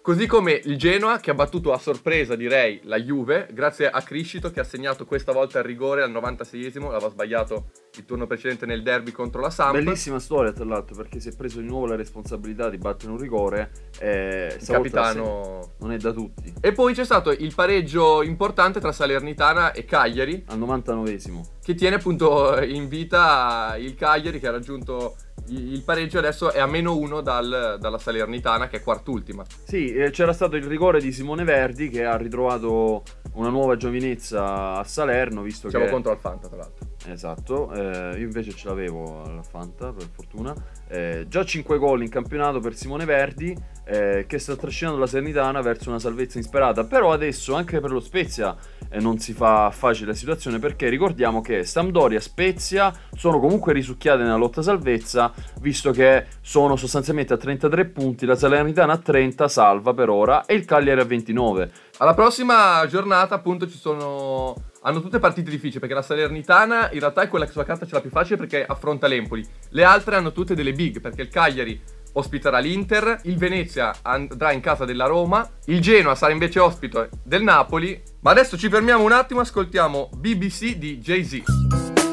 Così 0.04 0.28
come 0.28 0.60
il 0.66 0.78
Genoa 0.78 1.22
che 1.22 1.32
ha 1.32 1.34
battuto 1.34 1.72
a 1.72 1.78
sorpresa, 1.78 2.36
direi, 2.36 2.82
la 2.84 3.00
Juve, 3.00 3.48
grazie 3.54 3.90
a 3.90 4.02
Criscito 4.02 4.52
che 4.52 4.60
ha 4.60 4.66
segnato 4.66 5.06
questa 5.06 5.32
volta 5.32 5.60
il 5.60 5.64
rigore 5.64 6.04
al 6.04 6.12
96esimo, 6.12 6.92
l'aveva 6.92 7.10
sbagliato 7.10 7.70
il 7.96 8.04
turno 8.04 8.28
precedente 8.28 8.66
nel 8.66 8.84
derby 8.84 9.12
contro 9.12 9.40
la 9.40 9.50
Samp. 9.50 9.72
Bellissima 9.72 10.20
storia 10.20 10.52
tra 10.52 10.66
l'altro 10.66 10.94
perché 10.94 11.22
si 11.22 11.30
è 11.30 11.36
preso 11.38 11.62
di 11.62 11.68
nuovo 11.68 11.86
la 11.86 11.96
responsabilità 11.96 12.70
di 12.70 12.78
battere 12.80 13.14
un 13.14 13.18
rigore 13.18 13.72
e 13.98 14.58
Il 14.60 14.66
capitano. 14.68 15.76
non 15.80 15.94
è 15.94 15.98
da 15.98 16.12
tutti. 16.12 16.54
E 16.60 16.74
poi 16.74 16.94
c'è 16.94 17.06
stato 17.06 17.32
il 17.32 17.54
pareggio 17.56 18.24
importante 18.24 18.82
tra 18.82 18.92
Salernitana 18.92 19.72
e 19.72 19.86
Cagliari, 19.86 20.44
Al 20.48 20.60
99esimo. 20.60 21.44
che 21.64 21.76
tiene 21.76 21.96
appunto 21.96 22.62
in 22.62 22.90
vita 22.90 23.78
il 23.80 23.96
Cagliari 23.96 24.42
che 24.42 24.48
ha 24.50 24.52
raggiunto 24.52 25.16
il 25.48 25.82
pareggio 25.84 26.20
adesso 26.20 26.52
è 26.52 26.60
a 26.60 26.68
meno 26.68 26.96
uno 26.96 27.22
dal- 27.22 27.78
dalla 27.80 27.98
Salernitana 27.98 28.68
che 28.68 28.78
è 28.78 28.82
quartultima. 28.82 29.44
Sì, 29.64 29.94
eh, 29.94 30.12
c'era 30.12 30.34
stato 30.34 30.56
il 30.56 30.64
rigore 30.66 31.02
di 31.02 31.12
Simone 31.12 31.44
Verdi 31.44 31.90
che 31.90 32.06
ha 32.06 32.16
ritrovato 32.16 33.04
una 33.34 33.50
nuova 33.50 33.76
giovinezza 33.76 34.78
a 34.78 34.84
Salerno, 34.84 35.42
visto 35.42 35.70
Siamo 35.70 35.86
che... 35.86 35.92
contro 35.92 36.12
Alfanta 36.12 36.48
tra 36.48 36.58
l'altro. 36.58 36.93
Esatto, 37.06 37.72
eh, 37.74 38.18
io 38.18 38.24
invece 38.24 38.52
ce 38.52 38.68
l'avevo 38.70 39.24
alla 39.24 39.44
Fanta, 39.44 39.92
per 39.92 40.08
fortuna. 40.12 40.54
Eh, 40.88 41.26
già 41.28 41.44
5 41.44 41.78
gol 41.78 42.02
in 42.02 42.10
campionato 42.10 42.60
per 42.60 42.76
Simone 42.76 43.04
Verdi, 43.04 43.56
eh, 43.86 44.26
che 44.26 44.40
sta 44.40 44.56
trascinando 44.56 45.00
la 45.00 45.08
Sernitana 45.08 45.62
verso 45.62 45.90
una 45.90 46.00
salvezza 46.00 46.38
insperata. 46.38 46.86
Però 46.86 47.12
adesso 47.12 47.56
anche 47.56 47.82
per 47.82 47.92
lo 47.92 48.00
Spezia 48.00 48.56
eh, 48.90 49.00
non 49.00 49.20
si 49.20 49.34
fa 49.34 49.70
facile 49.72 50.08
la 50.08 50.16
situazione, 50.16 50.60
perché 50.60 50.88
ricordiamo 50.88 51.42
che 51.42 51.66
Sampdoria 51.66 52.20
e 52.20 52.22
Spezia 52.22 52.94
sono 53.16 53.40
comunque 53.40 53.74
risucchiate 53.74 54.24
nella 54.24 54.36
lotta 54.36 54.62
salvezza, 54.62 55.34
visto 55.60 55.92
che 55.92 56.26
sono 56.40 56.78
sostanzialmente 56.78 57.34
a 57.34 57.38
33 57.38 57.86
punti, 57.86 58.26
la 58.26 58.36
Salernitana 58.36 58.94
a 58.94 58.98
30, 58.98 59.48
salva 59.50 59.94
per 59.94 60.10
ora, 60.10 60.46
e 60.46 60.54
il 60.56 60.64
Cagliari 60.64 61.02
a 61.02 61.06
29. 61.06 61.72
Alla 61.98 62.14
prossima 62.14 62.86
giornata 62.88 63.36
appunto 63.36 63.68
ci 63.68 63.78
sono... 63.78 64.72
Hanno 64.86 65.02
tutte 65.02 65.20
partite 65.20 65.50
difficili 65.50 65.80
perché 65.80 65.96
la 65.96 66.02
Salernitana 66.02 66.92
in 66.92 67.00
realtà 67.00 67.22
è 67.22 67.30
quella 67.30 67.46
che 67.46 67.52
sulla 67.52 67.64
carta 67.64 67.86
ce 67.86 67.94
l'ha 67.94 68.02
più 68.02 68.10
facile 68.10 68.36
perché 68.36 68.66
affronta 68.66 69.08
l'Empoli. 69.08 69.46
Le 69.70 69.84
altre 69.86 70.18
hanno 70.18 70.34
tutte 70.34 70.56
delle 70.56 70.74
big 70.74 71.00
perché 71.00 71.22
il 71.22 71.30
Cagliari 71.30 71.82
ospiterà 72.16 72.60
l'Inter, 72.60 73.22
il 73.24 73.38
Venezia 73.38 73.96
andrà 74.02 74.52
in 74.52 74.60
casa 74.60 74.84
della 74.84 75.06
Roma, 75.06 75.50
il 75.66 75.80
Genoa 75.80 76.16
sarà 76.16 76.34
invece 76.34 76.60
ospite 76.60 77.10
del 77.24 77.44
Napoli. 77.44 78.02
Ma 78.20 78.32
adesso 78.32 78.58
ci 78.58 78.68
fermiamo 78.68 79.04
un 79.04 79.14
attimo, 79.14 79.40
ascoltiamo 79.40 80.10
BBC 80.18 80.76
di 80.76 80.98
Jay-Z. 81.00 81.32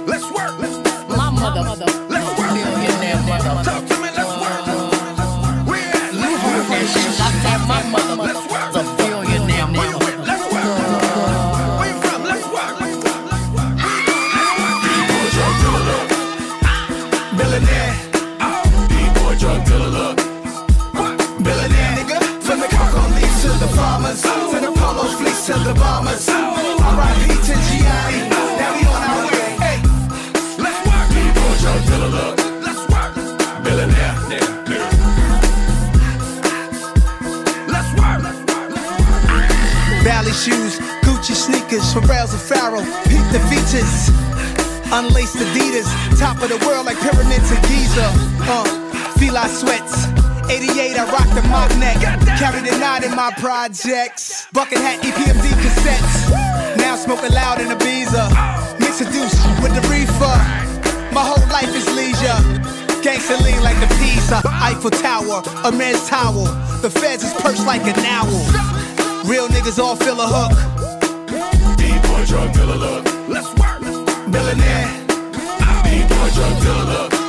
Let's 0.06 0.30
work. 0.30 0.58
Let's 0.60 0.76
work. 0.76 1.08
Let's 2.08 2.38
work. 2.38 2.52
millionaire 2.52 3.18
mother. 3.26 3.64
Talk 3.64 3.84
to 3.84 4.00
me. 4.00 4.10
Let's 4.14 4.36
work. 4.38 4.68
At? 4.68 6.14
Let's 6.14 6.44
work. 6.44 6.68
Let's 6.70 8.34
work. 8.34 8.39
The 25.64 25.74
bombers. 25.74 26.28
R.I.P. 26.28 27.26
to 27.26 27.54
Gianni. 27.66 28.28
Now 28.30 28.70
we 28.76 28.82
on 28.86 29.02
our 29.10 29.24
way. 29.26 29.50
Hey, 29.58 29.78
let's 30.62 30.78
work. 30.86 31.08
Drug 31.60 31.80
dealer, 31.86 32.08
look. 32.08 32.36
Let's 32.62 32.82
work. 32.88 33.12
Millionaire. 33.64 34.14
Let's 37.66 37.90
work. 37.98 38.22
Valley 40.04 40.32
shoes, 40.32 40.78
Gucci 41.02 41.34
sneakers, 41.34 41.92
Pharrell's 41.92 42.32
and 42.32 42.42
Farrell. 42.42 42.84
Peep 43.08 43.26
the 43.32 43.40
features. 43.50 44.10
Unlaced 44.92 45.36
Adidas, 45.36 45.88
top 46.18 46.42
of 46.42 46.48
the 46.48 46.58
world 46.66 46.86
like 46.86 46.98
pyramids 47.00 47.50
of 47.50 47.60
Giza. 47.62 48.06
Uh, 48.42 48.64
Fila 49.18 49.48
sweats. 49.48 50.19
88, 50.50 50.98
I 50.98 51.04
rock 51.12 51.30
the 51.30 51.46
mock 51.46 51.70
neck. 51.78 52.02
Carry 52.36 52.60
the 52.68 52.76
knot 52.78 53.04
in 53.04 53.14
my 53.14 53.30
projects. 53.38 54.48
Bucket 54.52 54.78
hat, 54.78 54.98
EPMD 54.98 55.46
cassettes. 55.62 56.76
Now 56.76 56.96
smoking 56.96 57.30
loud 57.30 57.60
in 57.60 57.68
Ibiza. 57.68 58.26
Mix 58.80 59.00
a 59.00 59.04
deuce 59.04 59.38
with 59.62 59.72
the 59.78 59.84
reefer. 59.86 60.36
My 61.14 61.22
whole 61.22 61.46
life 61.54 61.70
is 61.70 61.86
leisure. 61.94 62.40
Gangsta 62.98 63.38
lean 63.44 63.62
like 63.62 63.78
the 63.78 63.86
pizza. 64.02 64.42
Eiffel 64.44 64.90
Tower, 64.90 65.40
a 65.62 65.70
man's 65.70 66.08
towel. 66.08 66.44
The 66.82 66.90
feds 66.90 67.22
is 67.22 67.32
perched 67.34 67.64
like 67.64 67.82
an 67.86 67.94
owl. 68.06 68.42
Real 69.30 69.46
niggas 69.46 69.78
all 69.78 69.94
feel 69.94 70.20
a 70.20 70.26
hook. 70.26 71.78
D-boy 71.78 72.26
drug 72.26 72.52
dealer 72.52 72.76
look. 72.76 73.04
Let's 73.28 73.48
work. 73.54 73.80
Millionaire. 74.26 74.90
D-boy 75.86 76.28
drug 76.34 76.62
dealer 76.62 76.84
look. 76.84 77.19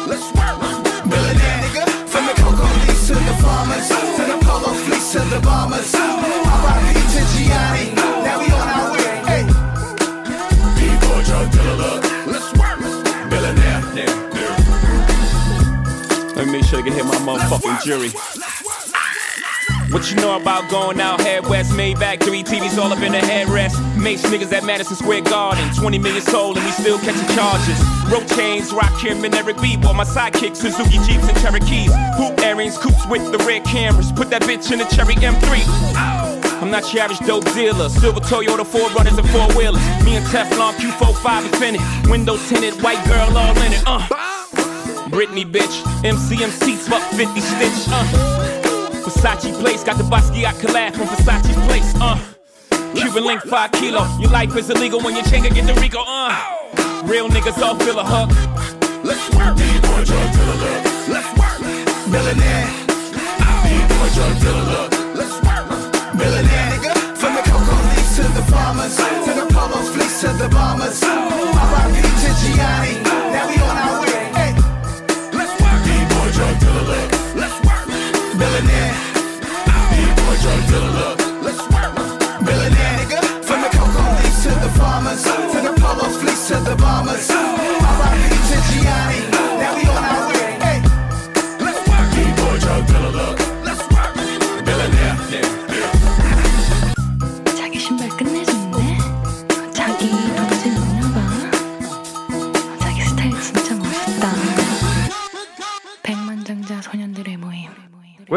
To 5.11 5.19
the 5.19 5.41
bombers. 5.41 5.93
R.I.P. 5.93 6.93
to 6.95 7.21
Gianni. 7.35 7.93
Now 7.95 8.39
we 8.39 8.45
on 8.45 8.67
our 8.69 8.91
way. 8.93 9.19
Hey. 9.27 9.43
D-boy 10.79 11.23
drug 11.25 11.51
dealer 11.51 11.75
look. 11.75 12.03
Let's 12.27 12.53
work. 12.55 12.79
Millionaire. 13.29 13.81
Let 16.33 16.45
me 16.45 16.51
make 16.53 16.63
sure 16.63 16.79
I 16.79 16.83
can 16.83 16.93
hit 16.93 17.03
my 17.03 17.17
motherfucking 17.27 17.83
jury. 17.83 18.09
What 19.91 20.09
you 20.09 20.15
know 20.15 20.39
about 20.39 20.71
going 20.71 21.01
out 21.01 21.19
head 21.19 21.45
west? 21.45 21.73
Maybach, 21.73 22.23
three 22.23 22.43
TVs 22.43 22.77
all 22.77 22.93
up 22.93 23.01
in 23.01 23.11
the 23.11 23.17
headrest. 23.17 23.75
Mace 24.01 24.23
niggas 24.23 24.53
at 24.53 24.63
Madison 24.63 24.95
Square 24.95 25.23
Garden. 25.23 25.69
20 25.75 25.99
million 25.99 26.21
sold 26.21 26.55
and 26.55 26.65
we 26.65 26.71
still 26.71 26.97
catching 26.99 27.27
charges. 27.35 28.00
Rope 28.11 28.27
chains, 28.27 28.73
Rock 28.73 28.91
and 29.05 29.33
Eric 29.33 29.61
B. 29.61 29.77
While 29.77 29.93
my 29.93 30.03
sidekick, 30.03 30.57
Suzuki 30.57 30.99
Jeeps 31.07 31.29
and 31.29 31.37
Cherokees. 31.39 31.93
Hoop 32.17 32.37
earrings, 32.41 32.77
coops 32.77 33.07
with 33.07 33.31
the 33.31 33.37
red 33.47 33.63
cameras. 33.63 34.11
Put 34.11 34.29
that 34.31 34.41
bitch 34.41 34.69
in 34.69 34.81
a 34.81 34.85
Cherry 34.89 35.15
M3. 35.15 35.63
I'm 36.61 36.69
not 36.69 36.93
your 36.93 37.03
average 37.03 37.19
dope 37.19 37.45
dealer. 37.53 37.87
Silver 37.87 38.19
Toyota, 38.19 38.67
four 38.67 38.89
runners 38.89 39.17
and 39.17 39.29
four 39.29 39.47
wheelers. 39.55 39.81
Me 40.03 40.17
and 40.17 40.25
Teflon, 40.25 40.73
Q45 40.73 41.45
Infinite. 41.45 42.11
Window 42.11 42.35
tinted, 42.49 42.83
white 42.83 43.01
girl 43.07 43.37
all 43.37 43.57
in 43.63 43.71
it. 43.71 43.83
Uh. 43.85 44.05
Britney 45.07 45.49
bitch, 45.49 45.81
MCM 46.03 46.49
seats 46.49 46.91
up 46.91 47.01
50 47.13 47.39
stitch. 47.39 47.87
Uh. 47.87 48.03
Versace 49.07 49.57
place, 49.57 49.85
got 49.85 49.97
the 49.97 50.03
Basquiat 50.03 50.59
collab 50.59 50.97
from 50.97 51.07
Versace's 51.07 51.55
place. 51.65 51.93
Uh. 51.95 52.19
Cuban 52.93 53.23
link 53.23 53.41
5 53.41 53.71
kilo. 53.71 54.05
Your 54.19 54.31
life 54.31 54.53
is 54.57 54.69
illegal 54.69 54.99
when 54.99 55.15
your 55.15 55.23
chain 55.23 55.43
can 55.43 55.53
get 55.53 55.65
the 55.65 55.79
Rico. 55.79 56.03
Uh. 56.05 56.60
Real 57.03 57.27
niggas 57.29 57.61
all 57.61 57.75
feel 57.75 57.99
a 57.99 58.05
hook. 58.05 58.29
Let's 59.03 59.27
work. 59.35 59.57
D-boy 59.57 60.03
drug 60.05 60.31
dealer. 60.33 60.77
Let's 61.09 61.29
work. 61.39 61.59
Millionaire. 62.07 62.69
D-boy 63.65 64.09
drug 64.13 64.35
dealer. 64.39 64.87
Let's 65.15 65.35
work. 65.41 66.15
Millionaire. 66.15 66.71
Nigga. 66.71 67.17
From 67.17 67.35
the 67.35 67.41
cocoa 67.41 67.81
leaves 67.89 68.15
to 68.17 68.23
the 68.37 68.43
farmers. 68.51 68.95
To 68.95 69.33
the 69.33 69.47
polo 69.51 69.81
fleece 69.91 70.21
to 70.21 70.27
the 70.27 70.49
bombers. 70.49 71.03
R.I.P. 71.03 72.01
to 72.01 72.55
Gianni. 72.55 73.10
To 87.03 87.80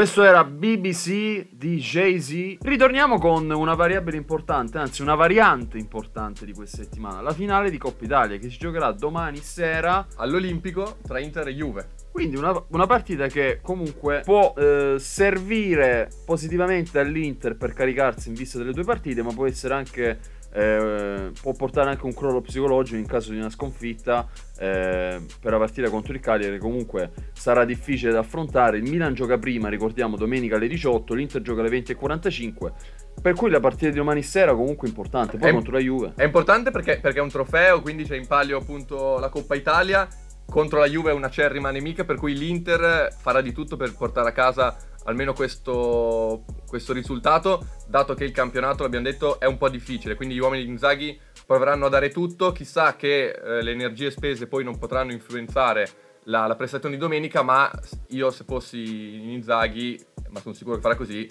Questo 0.04 0.22
era 0.22 0.44
BBC 0.44 1.46
di 1.52 1.78
Jay-Z. 1.78 2.58
Ritorniamo 2.60 3.18
con 3.18 3.50
una 3.50 3.74
variabile 3.74 4.18
importante, 4.18 4.76
anzi 4.76 5.00
una 5.00 5.14
variante 5.14 5.78
importante 5.78 6.44
di 6.44 6.52
questa 6.52 6.82
settimana, 6.82 7.22
la 7.22 7.32
finale 7.32 7.70
di 7.70 7.78
Coppa 7.78 8.04
Italia 8.04 8.36
che 8.36 8.50
si 8.50 8.58
giocherà 8.58 8.92
domani 8.92 9.38
sera. 9.38 10.06
All'Olimpico 10.16 10.98
tra 11.06 11.18
Inter 11.20 11.48
e 11.48 11.54
Juve. 11.54 11.88
Quindi 12.12 12.36
una, 12.36 12.52
una 12.68 12.84
partita 12.84 13.28
che 13.28 13.60
comunque 13.62 14.20
può 14.26 14.52
eh, 14.58 14.96
servire 14.98 16.10
positivamente 16.26 16.98
all'Inter 16.98 17.56
per 17.56 17.72
caricarsi 17.72 18.28
in 18.28 18.34
vista 18.34 18.58
delle 18.58 18.72
due 18.72 18.84
partite, 18.84 19.22
ma 19.22 19.32
può 19.32 19.46
essere 19.46 19.72
anche 19.72 20.18
eh, 20.54 21.32
può 21.40 21.52
portare 21.52 21.90
anche 21.90 22.06
un 22.06 22.14
crollo 22.14 22.40
psicologico 22.40 22.96
in 22.96 23.06
caso 23.06 23.32
di 23.32 23.38
una 23.38 23.50
sconfitta 23.50 24.28
eh, 24.58 25.20
per 25.40 25.52
la 25.52 25.58
partita 25.58 25.90
contro 25.90 26.12
il 26.12 26.20
Cagliari. 26.20 26.58
Comunque 26.58 27.10
sarà 27.32 27.64
difficile 27.64 28.12
da 28.12 28.20
affrontare. 28.20 28.76
Il 28.76 28.84
Milan 28.84 29.14
gioca 29.14 29.36
prima, 29.36 29.68
ricordiamo, 29.68 30.16
domenica 30.16 30.54
alle 30.54 30.68
18, 30.68 31.12
l'Inter 31.14 31.42
gioca 31.42 31.60
alle 31.60 31.70
20.45. 31.70 32.72
Per 33.20 33.34
cui 33.34 33.50
la 33.50 33.60
partita 33.60 33.90
di 33.90 33.96
domani 33.96 34.22
sera 34.22 34.54
comunque 34.54 34.86
è 34.86 34.90
importante. 34.90 35.38
Poi 35.38 35.50
È- 35.50 35.52
contro 35.52 35.72
la 35.72 35.80
Juve. 35.80 36.12
È 36.14 36.24
importante 36.24 36.70
perché, 36.70 37.00
perché 37.00 37.18
è 37.18 37.22
un 37.22 37.30
trofeo, 37.30 37.80
quindi 37.80 38.04
c'è 38.04 38.16
in 38.16 38.26
palio 38.26 38.58
appunto 38.58 39.18
la 39.18 39.28
Coppa 39.30 39.56
Italia. 39.56 40.06
Contro 40.46 40.78
la 40.78 40.86
Juve 40.86 41.10
è 41.10 41.14
una 41.14 41.26
acerrima 41.26 41.70
nemica, 41.72 42.04
per 42.04 42.16
cui 42.16 42.36
l'Inter 42.36 43.12
farà 43.18 43.40
di 43.40 43.52
tutto 43.52 43.76
per 43.76 43.92
portare 43.96 44.28
a 44.28 44.32
casa 44.32 44.76
almeno 45.04 45.32
questo, 45.32 46.44
questo 46.66 46.92
risultato, 46.92 47.66
dato 47.88 48.14
che 48.14 48.24
il 48.24 48.32
campionato, 48.32 48.82
l'abbiamo 48.82 49.06
detto, 49.06 49.40
è 49.40 49.46
un 49.46 49.56
po' 49.56 49.68
difficile. 49.68 50.14
Quindi 50.14 50.34
gli 50.34 50.40
uomini 50.40 50.64
di 50.64 50.70
Inzaghi 50.70 51.18
proveranno 51.46 51.86
a 51.86 51.88
dare 51.88 52.10
tutto. 52.10 52.52
Chissà 52.52 52.96
che 52.96 53.30
eh, 53.30 53.62
le 53.62 53.70
energie 53.70 54.10
spese 54.10 54.46
poi 54.46 54.64
non 54.64 54.78
potranno 54.78 55.12
influenzare 55.12 55.88
la, 56.24 56.46
la 56.46 56.56
prestazione 56.56 56.94
di 56.94 57.00
domenica, 57.00 57.42
ma 57.42 57.70
io 58.08 58.30
se 58.30 58.44
fossi 58.44 59.14
in 59.22 59.30
Inzaghi, 59.30 60.02
ma 60.30 60.40
sono 60.40 60.54
sicuro 60.54 60.76
che 60.76 60.82
farà 60.82 60.96
così, 60.96 61.28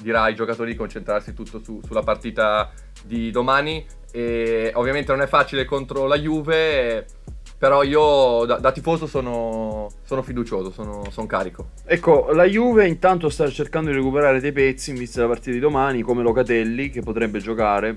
dirà 0.00 0.22
ai 0.22 0.34
giocatori 0.34 0.72
di 0.72 0.76
concentrarsi 0.76 1.32
tutto 1.32 1.62
su- 1.62 1.80
sulla 1.84 2.02
partita 2.02 2.72
di 3.04 3.30
domani. 3.30 3.86
E 4.10 4.70
ovviamente 4.74 5.10
non 5.12 5.22
è 5.22 5.26
facile 5.26 5.64
contro 5.64 6.06
la 6.06 6.16
Juve, 6.16 7.06
però 7.64 7.82
io 7.82 8.44
da, 8.44 8.58
da 8.58 8.72
tifoso 8.72 9.06
sono, 9.06 9.88
sono 10.04 10.20
fiducioso, 10.20 10.70
sono, 10.70 11.02
sono 11.10 11.26
carico. 11.26 11.70
Ecco, 11.86 12.30
la 12.34 12.44
Juve 12.44 12.86
intanto 12.86 13.30
sta 13.30 13.48
cercando 13.48 13.88
di 13.88 13.96
recuperare 13.96 14.38
dei 14.38 14.52
pezzi 14.52 14.90
in 14.90 14.96
vista 14.96 15.20
della 15.20 15.32
partita 15.32 15.52
di 15.52 15.60
domani, 15.60 16.02
come 16.02 16.22
Locatelli 16.22 16.90
che 16.90 17.00
potrebbe 17.00 17.38
giocare, 17.38 17.94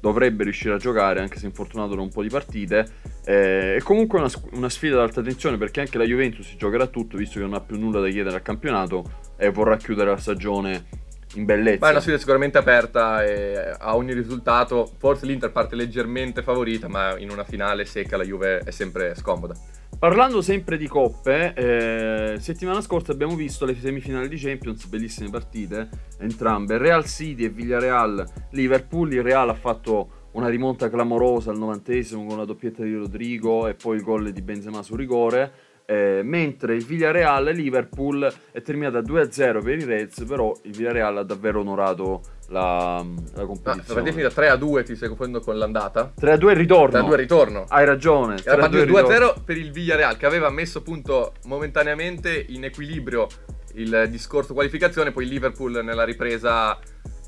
dovrebbe 0.00 0.42
riuscire 0.42 0.74
a 0.74 0.78
giocare 0.78 1.20
anche 1.20 1.38
se 1.38 1.46
infortunato 1.46 1.94
da 1.94 2.00
un 2.00 2.08
po' 2.08 2.22
di 2.22 2.28
partite. 2.28 2.88
Eh, 3.24 3.76
è 3.76 3.80
comunque 3.82 4.18
una, 4.18 4.28
una 4.54 4.68
sfida 4.68 4.96
ad 4.96 5.02
alta 5.02 5.22
tensione 5.22 5.56
perché 5.58 5.78
anche 5.78 5.96
la 5.96 6.02
Juventus 6.02 6.48
si 6.48 6.56
giocherà 6.56 6.88
tutto 6.88 7.16
visto 7.16 7.38
che 7.38 7.44
non 7.44 7.54
ha 7.54 7.60
più 7.60 7.78
nulla 7.78 8.00
da 8.00 8.08
chiedere 8.08 8.34
al 8.34 8.42
campionato 8.42 9.04
e 9.36 9.48
vorrà 9.50 9.76
chiudere 9.76 10.10
la 10.10 10.16
stagione 10.16 11.06
in 11.34 11.44
bellezza. 11.44 11.78
Ma 11.80 11.88
è 11.88 11.90
una 11.90 12.00
sfida 12.00 12.18
sicuramente 12.18 12.58
aperta 12.58 13.24
e 13.24 13.74
a 13.78 13.96
ogni 13.96 14.12
risultato. 14.12 14.90
Forse 14.98 15.26
l'Inter 15.26 15.52
parte 15.52 15.76
leggermente 15.76 16.42
favorita, 16.42 16.88
ma 16.88 17.18
in 17.18 17.30
una 17.30 17.44
finale 17.44 17.84
secca 17.84 18.16
la 18.16 18.24
Juve 18.24 18.58
è 18.58 18.70
sempre 18.70 19.14
scomoda. 19.14 19.54
Parlando 19.98 20.42
sempre 20.42 20.76
di 20.76 20.86
coppe, 20.86 21.54
eh, 21.54 22.36
settimana 22.38 22.80
scorsa 22.80 23.10
abbiamo 23.10 23.34
visto 23.34 23.64
le 23.64 23.74
semifinali 23.74 24.28
di 24.28 24.36
Champions, 24.36 24.86
bellissime 24.86 25.28
partite, 25.28 25.88
entrambe, 26.20 26.78
Real 26.78 27.04
City 27.04 27.44
e 27.44 27.48
Villarreal, 27.48 28.24
Liverpool, 28.50 29.12
il 29.12 29.24
Real 29.24 29.48
ha 29.48 29.54
fatto 29.54 30.26
una 30.32 30.46
rimonta 30.48 30.88
clamorosa 30.88 31.50
al 31.50 31.58
novantesimo 31.58 32.26
con 32.26 32.38
la 32.38 32.44
doppietta 32.44 32.84
di 32.84 32.94
Rodrigo 32.94 33.66
e 33.66 33.74
poi 33.74 33.96
il 33.96 34.02
gol 34.04 34.30
di 34.30 34.40
Benzema 34.40 34.82
su 34.82 34.94
rigore, 34.94 35.50
eh, 35.90 36.20
mentre 36.22 36.74
il 36.74 36.84
Villarreal 36.84 37.48
e 37.48 37.52
Liverpool 37.52 38.30
è 38.52 38.60
terminata 38.60 38.98
2-0 39.00 39.62
per 39.62 39.78
i 39.78 39.84
Reds, 39.84 40.22
però 40.26 40.54
il 40.64 40.72
Villarreal 40.76 41.16
ha 41.16 41.22
davvero 41.22 41.60
onorato 41.60 42.20
la, 42.48 42.96
la 42.96 43.02
Ma 43.02 43.14
la 43.36 43.46
competizione. 43.46 43.82
partita 43.86 44.08
è 44.08 44.12
finita 44.12 44.30
3 44.30 44.48
a 44.50 44.56
2, 44.56 44.82
ti 44.82 44.94
stai 44.96 45.08
confondendo 45.08 45.42
con 45.42 45.56
l'andata? 45.56 46.12
3-2 46.20 46.50
il 46.50 46.56
ritorno. 46.56 46.90
3 46.90 46.98
a 46.98 47.02
2 47.04 47.16
ritorno. 47.16 47.64
Hai 47.68 47.86
ragione. 47.86 48.36
Era 48.44 48.66
3-2 48.68 48.84
il 48.84 48.90
partita 48.92 49.02
ritorno. 49.14 49.26
2-0 49.40 49.44
per 49.46 49.56
il 49.56 49.70
Villarreal 49.70 50.16
che 50.18 50.26
aveva 50.26 50.50
messo 50.50 50.78
appunto 50.78 51.32
momentaneamente 51.46 52.44
in 52.48 52.64
equilibrio 52.64 53.26
il 53.74 54.08
discorso 54.10 54.52
qualificazione, 54.52 55.10
poi 55.10 55.24
il 55.24 55.30
Liverpool 55.30 55.80
nella 55.82 56.04
ripresa 56.04 56.78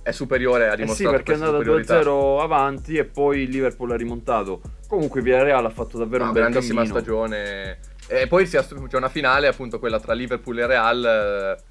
è 0.03 0.11
superiore, 0.11 0.69
ha 0.69 0.73
Eh 0.73 0.77
sì, 0.77 0.83
dimostrato 0.83 1.17
perché 1.17 1.33
è 1.33 1.37
superiorità. 1.37 2.01
2-0 2.01 2.41
avanti 2.41 2.97
e 2.97 3.05
poi 3.05 3.41
il 3.43 3.49
Liverpool 3.51 3.93
ha 3.93 3.97
rimontato. 3.97 4.61
Comunque 4.87 5.23
Villarreal 5.23 5.65
ha 5.65 5.71
fatto 5.71 5.97
davvero 5.97 6.25
No, 6.25 6.29
un 6.31 6.35
bel 6.35 6.43
grandissima 6.45 6.83
cammino. 6.83 6.99
stagione. 6.99 7.79
E 8.13 8.27
poi 8.27 8.45
c'è 8.45 8.65
una 8.93 9.09
finale, 9.09 9.47
appunto, 9.47 9.79
quella 9.79 10.01
tra 10.01 10.15
Liverpool 10.15 10.59
e 10.59 10.67
Real, 10.67 11.05
eh, 11.05 11.63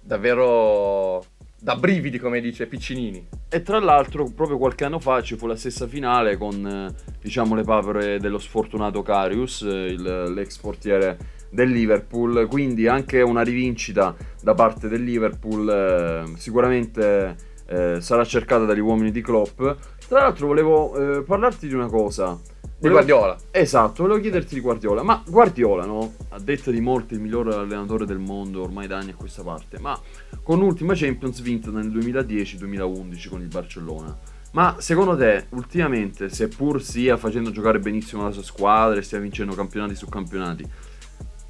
davvero 0.00 1.24
da 1.60 1.76
brividi, 1.76 2.18
come 2.18 2.40
dice 2.40 2.66
Piccinini. 2.66 3.28
E 3.48 3.62
tra 3.62 3.78
l'altro, 3.78 4.28
proprio 4.34 4.58
qualche 4.58 4.84
anno 4.84 4.98
fa 4.98 5.22
ci 5.22 5.36
fu 5.36 5.46
la 5.46 5.54
stessa 5.54 5.86
finale 5.86 6.36
con, 6.36 6.66
eh, 6.66 7.14
diciamo, 7.20 7.54
le 7.54 7.62
papere 7.62 8.18
dello 8.18 8.38
sfortunato 8.38 9.02
Carius, 9.02 9.62
eh, 9.62 9.86
il- 9.92 10.32
l'ex 10.34 10.58
portiere 10.58 11.18
del 11.50 11.70
Liverpool. 11.70 12.48
Quindi 12.48 12.88
anche 12.88 13.22
una 13.22 13.42
rivincita 13.42 14.14
da 14.42 14.54
parte 14.54 14.88
del 14.88 15.04
Liverpool 15.04 15.68
eh, 15.68 16.36
sicuramente 16.36 17.36
eh, 17.68 18.00
sarà 18.00 18.24
cercata 18.24 18.64
dagli 18.64 18.80
uomini 18.80 19.10
di 19.10 19.20
Klopp. 19.20 19.60
Tra 20.08 20.20
l'altro 20.20 20.46
volevo 20.46 21.18
eh, 21.18 21.22
parlarti 21.22 21.66
di 21.66 21.74
una 21.74 21.88
cosa. 21.88 22.38
Di 22.78 22.88
Guardiola. 22.88 23.36
Esatto, 23.50 24.02
volevo 24.02 24.20
chiederti 24.20 24.54
di 24.54 24.60
Guardiola. 24.60 25.02
Ma 25.02 25.22
Guardiola, 25.26 25.84
no? 25.84 26.14
A 26.28 26.38
detta 26.38 26.70
di 26.70 26.80
molti, 26.80 27.14
il 27.14 27.20
miglior 27.20 27.48
allenatore 27.48 28.06
del 28.06 28.18
mondo 28.18 28.62
ormai 28.62 28.86
da 28.86 28.98
anni 28.98 29.10
a 29.10 29.14
questa 29.14 29.42
parte. 29.42 29.78
Ma 29.80 29.98
con 30.42 30.60
l'ultima 30.60 30.94
Champions 30.94 31.40
vinta 31.40 31.70
nel 31.70 31.88
2010-2011 31.88 33.28
con 33.28 33.40
il 33.40 33.48
Barcellona. 33.48 34.16
Ma 34.52 34.76
secondo 34.78 35.16
te, 35.16 35.46
ultimamente, 35.50 36.28
seppur 36.28 36.82
sia 36.82 37.16
facendo 37.16 37.50
giocare 37.50 37.78
benissimo 37.78 38.22
la 38.22 38.30
sua 38.30 38.42
squadra 38.42 38.98
e 38.98 39.02
stia 39.02 39.18
vincendo 39.18 39.54
campionati 39.54 39.94
su 39.94 40.06
campionati, 40.06 40.64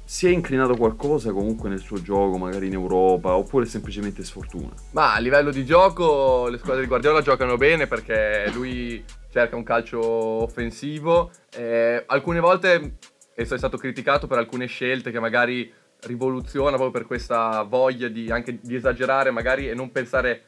si 0.09 0.25
è 0.25 0.29
inclinato 0.29 0.77
qualcosa 0.77 1.33
comunque 1.33 1.67
nel 1.67 1.79
suo 1.79 2.01
gioco, 2.01 2.37
magari 2.37 2.67
in 2.67 2.73
Europa, 2.73 3.35
oppure 3.35 3.65
semplicemente 3.65 4.23
sfortuna? 4.23 4.71
Ma 4.91 5.13
a 5.13 5.19
livello 5.19 5.51
di 5.51 5.65
gioco, 5.65 6.47
le 6.47 6.57
squadre 6.59 6.83
di 6.83 6.87
Guardiola 6.87 7.21
giocano 7.21 7.57
bene 7.57 7.87
perché 7.87 8.49
lui 8.53 9.03
cerca 9.29 9.57
un 9.57 9.63
calcio 9.63 9.99
offensivo. 10.01 11.29
eh, 11.53 12.05
alcune 12.05 12.39
volte 12.39 12.95
è 13.33 13.43
stato 13.43 13.75
criticato 13.75 14.27
per 14.27 14.37
alcune 14.37 14.67
scelte 14.67 15.11
che 15.11 15.19
magari 15.19 15.69
rivoluziona 16.05 16.77
proprio 16.77 16.91
per 16.91 17.05
questa 17.05 17.63
voglia 17.63 18.07
di, 18.07 18.31
anche 18.31 18.59
di 18.61 18.75
esagerare 18.75 19.29
magari 19.31 19.67
e 19.67 19.73
non 19.73 19.91
pensare 19.91 20.43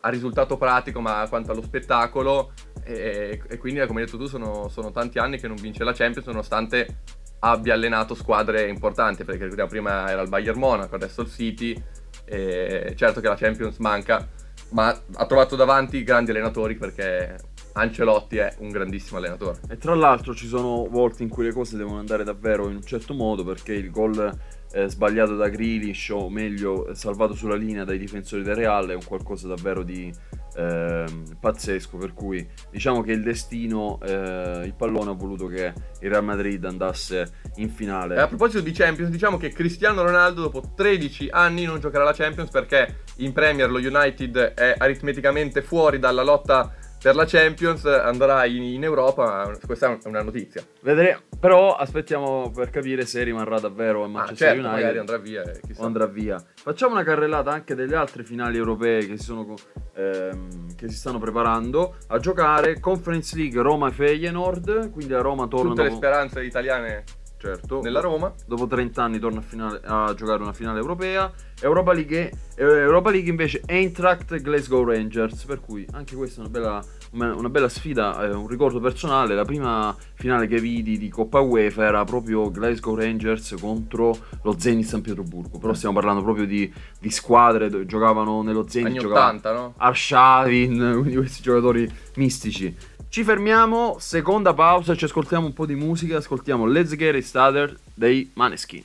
al 0.00 0.10
risultato 0.10 0.56
pratico 0.56 1.00
ma 1.00 1.26
quanto 1.28 1.52
allo 1.52 1.62
spettacolo 1.62 2.52
e, 2.82 3.42
e 3.46 3.58
quindi 3.58 3.84
come 3.86 4.00
hai 4.00 4.06
detto 4.06 4.16
tu 4.16 4.26
sono, 4.26 4.68
sono 4.68 4.90
tanti 4.90 5.18
anni 5.18 5.38
che 5.38 5.48
non 5.48 5.56
vince 5.56 5.84
la 5.84 5.92
Champions 5.92 6.26
nonostante 6.26 7.20
abbia 7.44 7.74
allenato 7.74 8.14
squadre 8.14 8.68
importanti 8.68 9.24
perché 9.24 9.48
prima 9.66 10.08
era 10.08 10.22
il 10.22 10.28
Bayern 10.28 10.58
Monaco 10.58 10.94
adesso 10.94 11.22
il 11.22 11.30
City 11.30 11.80
e 12.24 12.94
certo 12.96 13.20
che 13.20 13.28
la 13.28 13.36
Champions 13.36 13.78
manca 13.78 14.26
ma 14.70 14.88
ha 15.14 15.26
trovato 15.26 15.56
davanti 15.56 16.02
grandi 16.02 16.30
allenatori 16.30 16.76
perché 16.76 17.36
Ancelotti 17.74 18.36
è 18.36 18.54
un 18.58 18.70
grandissimo 18.70 19.18
allenatore. 19.18 19.60
E 19.68 19.78
tra 19.78 19.94
l'altro 19.94 20.34
ci 20.34 20.46
sono 20.46 20.86
volte 20.88 21.22
in 21.22 21.28
cui 21.28 21.44
le 21.44 21.52
cose 21.52 21.76
devono 21.76 21.98
andare 21.98 22.24
davvero 22.24 22.68
in 22.68 22.76
un 22.76 22.82
certo 22.82 23.14
modo 23.14 23.44
perché 23.44 23.72
il 23.72 23.90
gol 23.90 24.30
eh, 24.72 24.88
sbagliato 24.88 25.36
da 25.36 25.48
Grealish 25.48 26.10
o 26.10 26.28
meglio 26.28 26.88
eh, 26.88 26.94
salvato 26.94 27.34
sulla 27.34 27.54
linea 27.54 27.84
dai 27.84 27.98
difensori 27.98 28.42
del 28.42 28.54
Real 28.54 28.88
è 28.88 28.94
un 28.94 29.04
qualcosa 29.04 29.48
davvero 29.48 29.82
di 29.82 30.12
ehm, 30.56 31.36
pazzesco 31.38 31.96
per 31.96 32.14
cui 32.14 32.46
diciamo 32.70 33.02
che 33.02 33.12
il 33.12 33.22
destino, 33.22 34.00
eh, 34.02 34.62
il 34.64 34.74
pallone 34.74 35.10
ha 35.10 35.14
voluto 35.14 35.46
che 35.46 35.72
il 36.00 36.10
Real 36.10 36.24
Madrid 36.24 36.64
andasse 36.64 37.32
in 37.56 37.70
finale. 37.70 38.16
E 38.16 38.20
a 38.20 38.26
proposito 38.26 38.60
di 38.60 38.72
Champions, 38.72 39.10
diciamo 39.10 39.36
che 39.36 39.50
Cristiano 39.50 40.02
Ronaldo 40.02 40.42
dopo 40.42 40.72
13 40.74 41.28
anni 41.30 41.64
non 41.64 41.80
giocherà 41.80 42.04
la 42.04 42.12
Champions 42.12 42.50
perché 42.50 43.00
in 43.16 43.32
Premier 43.32 43.70
lo 43.70 43.78
United 43.78 44.36
è 44.36 44.74
aritmeticamente 44.76 45.62
fuori 45.62 45.98
dalla 45.98 46.22
lotta 46.22 46.74
per 47.02 47.16
la 47.16 47.24
Champions, 47.26 47.84
andrà 47.84 48.44
in, 48.46 48.82
Europa, 48.84 49.50
questa 49.66 49.92
è 49.92 49.98
una 50.06 50.22
notizia. 50.22 50.64
Vedremo, 50.80 51.20
però 51.40 51.74
aspettiamo 51.74 52.52
per 52.54 52.70
capire 52.70 53.04
se 53.06 53.24
rimarrà 53.24 53.58
davvero 53.58 54.02
a 54.02 54.04
Ah, 54.04 54.08
Manchester 54.08 54.48
certo, 54.48 54.60
United. 54.62 54.80
magari 54.80 54.98
andrà 54.98 55.18
via, 55.18 55.42
eh, 55.42 55.60
chissà. 55.66 55.82
andrà 55.84 56.06
via. 56.06 56.42
Facciamo 56.54 56.92
una 56.94 57.02
carrellata 57.02 57.50
anche 57.50 57.74
delle 57.74 57.96
altre 57.96 58.22
finali 58.22 58.56
europee 58.56 59.04
che 59.06 59.18
si, 59.18 59.24
sono, 59.24 59.54
ehm, 59.94 60.74
che 60.76 60.88
si 60.88 60.94
stanno 60.96 61.18
preparando 61.18 61.96
a 62.06 62.18
giocare. 62.18 62.78
Conference 62.78 63.36
League 63.36 63.60
Roma-Feyenoord, 63.60 64.90
quindi 64.92 65.12
la 65.12 65.20
Roma 65.20 65.48
torna 65.48 65.70
Tutte 65.70 65.82
le 65.82 65.90
speranze 65.90 66.44
italiane 66.44 67.04
certo, 67.42 67.80
nella 67.80 68.00
Roma. 68.00 68.32
dopo 68.46 68.68
30 68.68 69.02
anni 69.02 69.18
torna 69.18 69.40
a, 69.40 69.42
finale- 69.42 69.80
a 69.82 70.14
giocare 70.14 70.42
una 70.42 70.52
finale 70.52 70.78
europea. 70.78 71.30
Europa 71.60 71.92
League, 71.92 72.32
eh, 72.56 72.64
Europa 72.64 73.10
League 73.10 73.30
invece 73.30 73.62
Eintracht 73.66 74.40
Glasgow 74.40 74.84
Rangers, 74.84 75.44
per 75.44 75.60
cui 75.60 75.86
anche 75.92 76.16
questa 76.16 76.42
è 76.42 76.46
una 76.46 76.50
bella, 76.50 76.84
una, 77.10 77.48
bella 77.48 77.68
sfida, 77.68 78.24
eh, 78.24 78.32
un 78.32 78.46
ricordo 78.46 78.80
personale. 78.80 79.34
La 79.34 79.44
prima 79.44 79.94
finale 80.14 80.46
che 80.46 80.60
vidi 80.60 80.98
di 80.98 81.08
Coppa 81.08 81.40
UEFA 81.40 81.84
era 81.84 82.04
proprio 82.04 82.50
Glasgow 82.50 82.96
Rangers 82.96 83.56
contro 83.60 84.16
lo 84.42 84.58
Zenit 84.58 84.86
San 84.86 85.02
Pietroburgo, 85.02 85.58
però 85.58 85.72
stiamo 85.72 85.94
parlando 85.94 86.22
proprio 86.22 86.46
di, 86.46 86.72
di 86.98 87.10
squadre 87.10 87.68
dove 87.68 87.86
giocavano 87.86 88.42
nello 88.42 88.66
Zenit, 88.68 88.88
Anni 88.88 88.98
giocava 88.98 89.26
80, 89.26 89.52
no? 89.52 89.74
Arshavin, 89.76 90.96
quindi 91.00 91.16
questi 91.16 91.42
giocatori 91.42 91.90
mistici. 92.16 92.74
Ci 93.12 93.24
fermiamo, 93.24 93.96
seconda 93.98 94.54
pausa, 94.54 94.96
ci 94.96 95.04
ascoltiamo 95.04 95.44
un 95.44 95.52
po' 95.52 95.66
di 95.66 95.74
musica, 95.74 96.16
ascoltiamo 96.16 96.64
Let's 96.64 96.96
Get 96.96 97.14
It 97.14 97.24
Started 97.24 97.78
dei 97.92 98.30
Maneskin. 98.32 98.82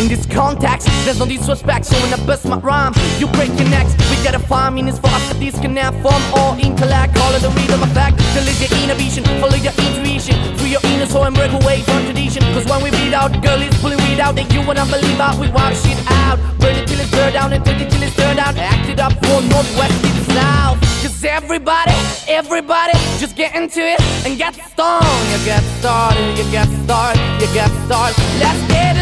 In 0.00 0.08
this 0.08 0.26
context, 0.26 0.88
there's 1.04 1.18
no 1.18 1.26
disrespect, 1.26 1.86
so 1.86 1.94
when 2.02 2.12
I 2.12 2.26
bust 2.26 2.44
my 2.46 2.58
rhyme, 2.58 2.92
you 3.18 3.28
break 3.28 3.48
your 3.58 3.68
necks. 3.70 3.94
We 4.10 4.16
gotta 4.24 4.40
find 4.40 4.74
meanings 4.74 4.98
for 4.98 5.06
us 5.06 5.32
to 5.32 5.38
disconnect 5.38 6.02
from 6.02 6.20
all 6.34 6.58
intellect. 6.58 7.14
Call 7.14 7.32
it 7.34 7.42
the 7.42 7.50
rhythm 7.50 7.82
effect, 7.82 8.18
it's 8.18 8.60
your 8.60 8.74
inhibition, 8.82 9.22
follow 9.40 9.54
your 9.54 9.72
intuition, 9.72 10.34
free 10.58 10.70
your 10.70 10.80
inner 10.84 11.06
soul 11.06 11.24
and 11.24 11.34
break 11.34 11.52
away 11.52 11.82
from 11.82 12.04
tradition. 12.04 12.42
Cause 12.54 12.66
when 12.66 12.82
we 12.82 12.90
beat 12.90 13.14
out, 13.14 13.30
girl 13.42 13.60
is 13.62 13.74
pulling 13.80 13.98
weed 14.08 14.18
out, 14.18 14.34
that 14.34 14.52
you 14.52 14.66
wanna 14.66 14.84
believe 14.86 15.20
out, 15.20 15.38
we 15.38 15.48
wild 15.50 15.76
shit 15.76 15.98
out. 16.10 16.38
Burn 16.58 16.74
it 16.74 16.88
till 16.88 16.98
it's 16.98 17.10
burned 17.10 17.34
down 17.34 17.52
and 17.52 17.64
take 17.64 17.80
it 17.80 17.90
till 17.90 18.02
it's 18.02 18.16
turned 18.16 18.38
out. 18.38 18.56
Act 18.56 18.88
it 18.90 18.98
up 18.98 19.12
for 19.24 19.42
northwest 19.46 19.94
and 20.04 20.26
south. 20.34 20.80
Cause 21.02 21.24
everybody, 21.24 21.94
everybody, 22.26 22.98
just 23.22 23.36
get 23.36 23.54
into 23.54 23.80
it 23.80 24.00
and 24.26 24.38
get 24.38 24.54
stoned. 24.54 25.06
You 25.30 25.38
get 25.44 25.62
started, 25.78 26.36
you 26.36 26.44
get 26.50 26.68
started, 26.82 27.22
you 27.40 27.48
get 27.54 27.70
started. 27.86 28.18
Let's 28.42 28.72
get 28.72 28.93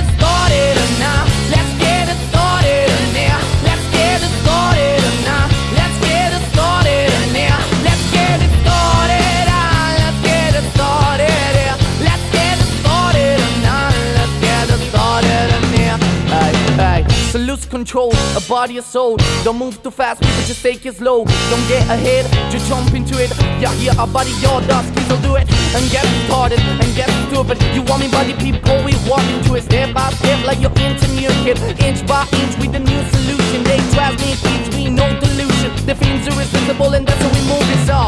So 17.32 17.38
lose 17.38 17.64
control 17.64 18.12
of 18.36 18.46
body 18.46 18.76
and 18.76 18.84
soul. 18.84 19.16
Don't 19.42 19.56
move 19.56 19.82
too 19.82 19.90
fast, 19.90 20.20
people 20.20 20.42
just 20.42 20.62
take 20.62 20.84
it 20.84 20.96
slow. 20.96 21.24
Don't 21.24 21.66
get 21.66 21.82
ahead, 21.88 22.30
just 22.52 22.68
jump 22.68 22.92
into 22.92 23.18
it. 23.22 23.30
Yeah, 23.58 23.72
yeah, 23.80 23.98
our 23.98 24.06
body, 24.06 24.32
your 24.42 24.60
dust, 24.60 24.92
will 25.08 25.22
do 25.22 25.36
it. 25.36 25.61
And 25.74 25.90
get 25.90 26.04
started 26.26 26.60
and 26.60 26.94
get 26.94 27.08
stupid. 27.28 27.56
You 27.72 27.82
want 27.82 28.02
me 28.02 28.08
body 28.10 28.34
people, 28.34 28.76
we 28.84 28.92
walk 29.08 29.24
into 29.32 29.54
it 29.54 29.64
step 29.64 29.94
by 29.94 30.10
step 30.20 30.44
like 30.44 30.58
into 30.60 31.08
new 31.16 31.32
kid. 31.44 31.56
Inch 31.80 32.06
by 32.06 32.28
inch 32.40 32.56
with 32.60 32.74
a 32.74 32.78
new 32.78 33.02
solution. 33.08 33.64
They 33.64 33.80
transmit 33.96 34.36
things, 34.44 34.68
we 34.76 34.90
no 34.90 35.08
delusion. 35.18 35.72
The 35.86 35.94
themes 35.94 36.28
are 36.28 36.34
irresistible 36.36 36.92
and 36.92 37.06
that's 37.06 37.22
how 37.22 37.32
we 37.32 37.42
move 37.48 37.64
it. 37.72 37.86
So 37.88 37.98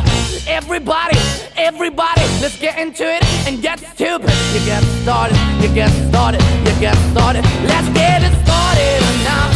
everybody, 0.46 1.16
everybody, 1.56 2.20
let's 2.42 2.58
get 2.58 2.78
into 2.78 3.04
it 3.04 3.24
and 3.46 3.62
get 3.62 3.80
stupid. 3.80 4.34
You 4.52 4.60
get 4.66 4.82
started, 5.02 5.38
you 5.62 5.72
get 5.74 5.90
started, 6.08 6.42
you 6.68 6.74
get 6.80 6.96
started. 7.12 7.44
Let's 7.64 7.88
get 7.96 8.22
it 8.22 8.34
started 8.44 9.00
now. 9.24 9.53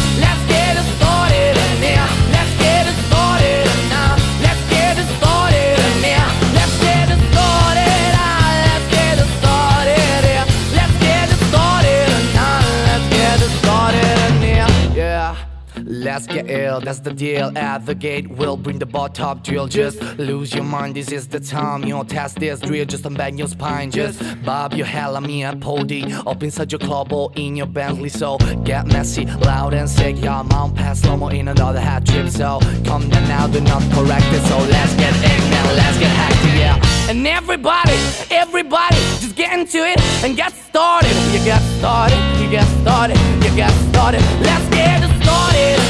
Let's 16.19 16.33
get 16.33 16.51
ill, 16.51 16.81
that's 16.81 16.99
the 16.99 17.13
deal. 17.13 17.57
At 17.57 17.85
the 17.85 17.95
gate, 17.95 18.29
we'll 18.29 18.57
bring 18.57 18.77
the 18.77 18.85
bar 18.85 19.07
top 19.07 19.41
drill. 19.41 19.67
Just 19.67 20.01
lose 20.17 20.53
your 20.53 20.65
mind, 20.65 20.97
this 20.97 21.13
is 21.13 21.29
the 21.29 21.39
time. 21.39 21.85
You'll 21.85 22.03
test 22.03 22.39
this 22.39 22.59
drill, 22.59 22.83
just 22.83 23.05
unbang 23.05 23.37
your 23.37 23.47
spine. 23.47 23.89
Just 23.89 24.21
bob 24.43 24.73
your 24.73 24.85
hell 24.85 25.15
on 25.15 25.23
me 25.25 25.43
and 25.43 25.61
pody. 25.61 26.03
Up 26.27 26.43
inside 26.43 26.73
your 26.73 26.79
club 26.79 27.13
or 27.13 27.31
in 27.37 27.55
your 27.55 27.67
Bentley. 27.67 28.09
So 28.09 28.37
get 28.65 28.87
messy, 28.87 29.27
loud 29.27 29.73
and 29.73 29.89
sick. 29.89 30.21
Your 30.21 30.43
mount 30.43 30.75
pass 30.75 30.99
slow 30.99 31.15
mo 31.15 31.29
in 31.29 31.47
another 31.47 31.79
hat 31.79 32.05
trip. 32.05 32.27
So 32.27 32.59
come 32.83 33.07
down 33.07 33.25
now, 33.29 33.47
do 33.47 33.61
not 33.61 33.81
correct 33.93 34.25
it. 34.33 34.41
So 34.49 34.57
let's 34.57 34.93
get 34.95 35.15
in 35.15 35.51
now, 35.51 35.71
let's 35.71 35.97
get 35.99 36.11
hectic, 36.11 36.59
yeah. 36.59 37.09
And 37.09 37.25
everybody, 37.25 37.95
everybody, 38.29 38.97
just 39.21 39.37
get 39.37 39.57
into 39.57 39.77
it 39.87 40.01
and 40.25 40.35
get 40.35 40.51
started. 40.51 41.15
You 41.31 41.39
get 41.45 41.61
started, 41.79 42.19
you 42.41 42.51
get 42.51 42.67
started, 42.81 43.17
you 43.41 43.55
get 43.55 43.71
started. 43.87 44.21
Let's 44.41 44.67
get 44.75 45.23
started 45.23 45.88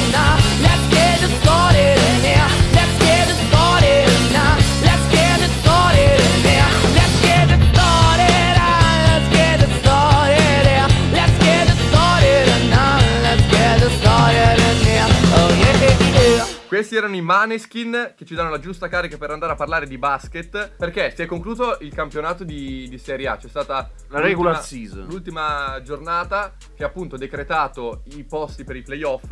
Questi 16.89 17.05
erano 17.05 17.21
i 17.21 17.23
Maneskin 17.23 18.13
che 18.17 18.25
ci 18.25 18.33
danno 18.33 18.49
la 18.49 18.57
giusta 18.57 18.87
carica 18.87 19.15
per 19.15 19.29
andare 19.29 19.51
a 19.51 19.55
parlare 19.55 19.85
di 19.85 19.99
basket. 19.99 20.71
Perché 20.75 21.13
si 21.15 21.21
è 21.21 21.27
concluso 21.27 21.77
il 21.81 21.93
campionato 21.93 22.43
di, 22.43 22.89
di 22.89 22.97
Serie 22.97 23.27
A. 23.27 23.37
C'è 23.37 23.47
stata 23.47 23.91
La 24.07 24.19
regular 24.19 24.59
season. 24.59 25.05
L'ultima 25.05 25.79
giornata 25.83 26.55
che 26.75 26.83
ha 26.83 26.87
appunto 26.87 27.15
decretato 27.15 28.01
i 28.15 28.23
posti 28.23 28.63
per 28.63 28.75
i 28.75 28.81
playoff. 28.81 29.29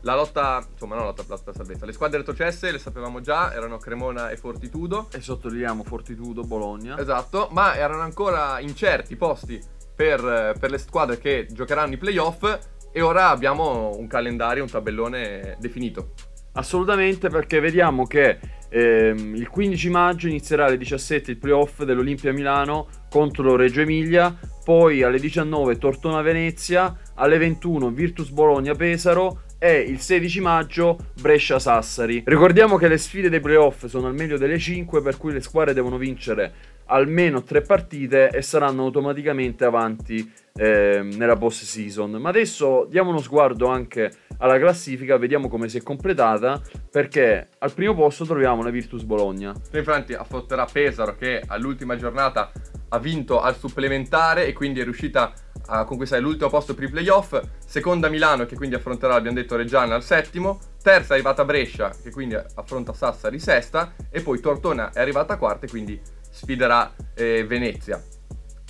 La 0.00 0.14
lotta, 0.14 0.66
insomma, 0.72 0.94
non 0.94 1.04
la 1.04 1.10
lotta, 1.10 1.22
la 1.28 1.34
lotta 1.34 1.52
salvezza. 1.52 1.84
Le 1.84 1.92
squadre 1.92 2.16
retrocesse 2.16 2.72
le 2.72 2.78
sapevamo 2.78 3.20
già, 3.20 3.52
erano 3.52 3.76
Cremona 3.76 4.30
e 4.30 4.38
Fortitudo. 4.38 5.08
E 5.12 5.20
sottolineiamo 5.20 5.84
Fortitudo, 5.84 6.44
Bologna. 6.44 6.98
Esatto, 6.98 7.50
ma 7.52 7.76
erano 7.76 8.00
ancora 8.00 8.58
incerti 8.60 9.12
i 9.12 9.16
posti 9.16 9.62
per, 9.94 10.56
per 10.58 10.70
le 10.70 10.78
squadre 10.78 11.18
che 11.18 11.46
giocheranno 11.50 11.92
i 11.92 11.98
playoff. 11.98 12.58
E 12.90 13.02
ora 13.02 13.28
abbiamo 13.28 13.94
un 13.94 14.06
calendario, 14.06 14.62
un 14.62 14.70
tabellone 14.70 15.58
definito. 15.60 16.12
Assolutamente 16.56 17.28
perché 17.28 17.60
vediamo 17.60 18.06
che 18.06 18.38
ehm, 18.70 19.34
il 19.34 19.48
15 19.48 19.90
maggio 19.90 20.26
inizierà 20.26 20.64
alle 20.64 20.78
17 20.78 21.30
il 21.30 21.36
playoff 21.36 21.82
dell'Olimpia 21.82 22.32
Milano 22.32 22.88
contro 23.10 23.56
Reggio 23.56 23.82
Emilia, 23.82 24.34
poi 24.64 25.02
alle 25.02 25.18
19 25.18 25.76
Tortona 25.76 26.22
Venezia, 26.22 26.96
alle 27.14 27.36
21 27.36 27.90
Virtus 27.90 28.30
Bologna 28.30 28.74
Pesaro 28.74 29.42
e 29.58 29.80
il 29.80 30.00
16 30.00 30.40
maggio 30.40 30.98
Brescia 31.20 31.58
Sassari. 31.58 32.22
Ricordiamo 32.24 32.78
che 32.78 32.88
le 32.88 32.98
sfide 32.98 33.28
dei 33.28 33.40
playoff 33.40 33.84
sono 33.86 34.06
al 34.06 34.14
meglio 34.14 34.38
delle 34.38 34.58
5 34.58 35.02
per 35.02 35.18
cui 35.18 35.32
le 35.32 35.40
squadre 35.40 35.74
devono 35.74 35.98
vincere 35.98 36.74
almeno 36.86 37.42
3 37.42 37.62
partite 37.62 38.30
e 38.30 38.42
saranno 38.42 38.84
automaticamente 38.84 39.64
avanti 39.64 40.32
ehm, 40.56 41.14
nella 41.16 41.36
post 41.36 41.64
season. 41.64 42.12
Ma 42.12 42.28
adesso 42.28 42.86
diamo 42.88 43.10
uno 43.10 43.20
sguardo 43.20 43.66
anche 43.66 44.10
alla 44.38 44.58
classifica, 44.58 45.16
vediamo 45.16 45.48
come 45.48 45.68
si 45.68 45.78
è 45.78 45.82
completata 45.82 46.60
perché 46.90 47.48
al 47.58 47.72
primo 47.72 47.94
posto 47.94 48.24
troviamo 48.24 48.62
la 48.62 48.70
Virtus 48.70 49.02
Bologna. 49.02 49.54
Infatti 49.72 50.14
affronterà 50.14 50.66
Pesaro 50.70 51.16
che 51.16 51.42
all'ultima 51.46 51.96
giornata 51.96 52.50
ha 52.88 52.98
vinto 52.98 53.40
al 53.40 53.56
supplementare 53.56 54.46
e 54.46 54.52
quindi 54.52 54.80
è 54.80 54.84
riuscita 54.84 55.32
a 55.68 55.84
conquistare 55.84 56.22
l'ultimo 56.22 56.48
posto 56.48 56.74
per 56.74 56.84
i 56.84 56.90
playoff. 56.90 57.40
Seconda 57.64 58.08
Milano 58.08 58.46
che 58.46 58.56
quindi 58.56 58.76
affronterà, 58.76 59.14
abbiamo 59.14 59.36
detto, 59.36 59.56
Reggiana 59.56 59.94
al 59.94 60.02
settimo. 60.02 60.60
Terza 60.82 61.12
è 61.12 61.14
arrivata 61.14 61.44
Brescia 61.44 61.90
che 62.00 62.10
quindi 62.10 62.36
affronta 62.36 62.92
Sassari 62.92 63.38
sesta. 63.38 63.94
E 64.10 64.20
poi 64.20 64.40
Tortona 64.40 64.92
è 64.92 65.00
arrivata 65.00 65.36
quarta 65.36 65.66
e 65.66 65.68
quindi 65.68 66.00
sfiderà 66.30 66.94
eh, 67.14 67.44
Venezia. 67.44 68.00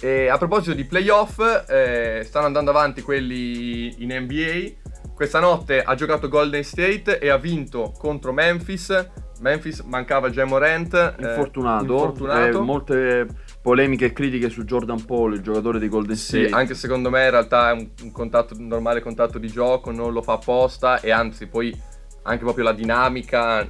E 0.00 0.28
a 0.28 0.36
proposito 0.36 0.74
di 0.74 0.84
playoff, 0.84 1.40
eh, 1.68 2.22
stanno 2.24 2.46
andando 2.46 2.70
avanti 2.70 3.00
quelli 3.02 4.02
in 4.02 4.12
NBA. 4.12 5.12
Questa 5.14 5.40
notte 5.40 5.82
ha 5.82 5.94
giocato 5.94 6.28
Golden 6.28 6.62
State 6.62 7.18
e 7.18 7.30
ha 7.30 7.38
vinto 7.38 7.92
contro 7.96 8.32
Memphis. 8.32 9.10
Memphis 9.40 9.80
mancava 9.80 10.28
Jay 10.30 10.46
Morant. 10.46 10.92
eh, 10.94 11.14
Infortunato, 11.18 11.84
infortunato. 11.84 12.58
eh, 12.58 12.62
molte 12.62 13.26
polemiche 13.62 14.06
e 14.06 14.12
critiche 14.12 14.50
su 14.50 14.64
Jordan 14.64 15.02
Paul, 15.04 15.34
il 15.34 15.40
giocatore 15.42 15.78
di 15.78 15.88
Golden 15.88 16.16
Sì, 16.16 16.40
State. 16.46 16.54
anche 16.54 16.74
secondo 16.74 17.08
me 17.10 17.24
in 17.24 17.30
realtà 17.30 17.70
è 17.70 17.72
un, 17.72 17.88
un 18.02 18.12
contatto, 18.12 18.54
un 18.56 18.66
normale 18.66 19.00
contatto 19.00 19.38
di 19.38 19.48
gioco, 19.48 19.90
non 19.90 20.12
lo 20.12 20.22
fa 20.22 20.34
apposta 20.34 21.00
e 21.00 21.10
anzi 21.10 21.46
poi 21.46 21.74
anche 22.22 22.42
proprio 22.44 22.64
la 22.64 22.72
dinamica 22.72 23.66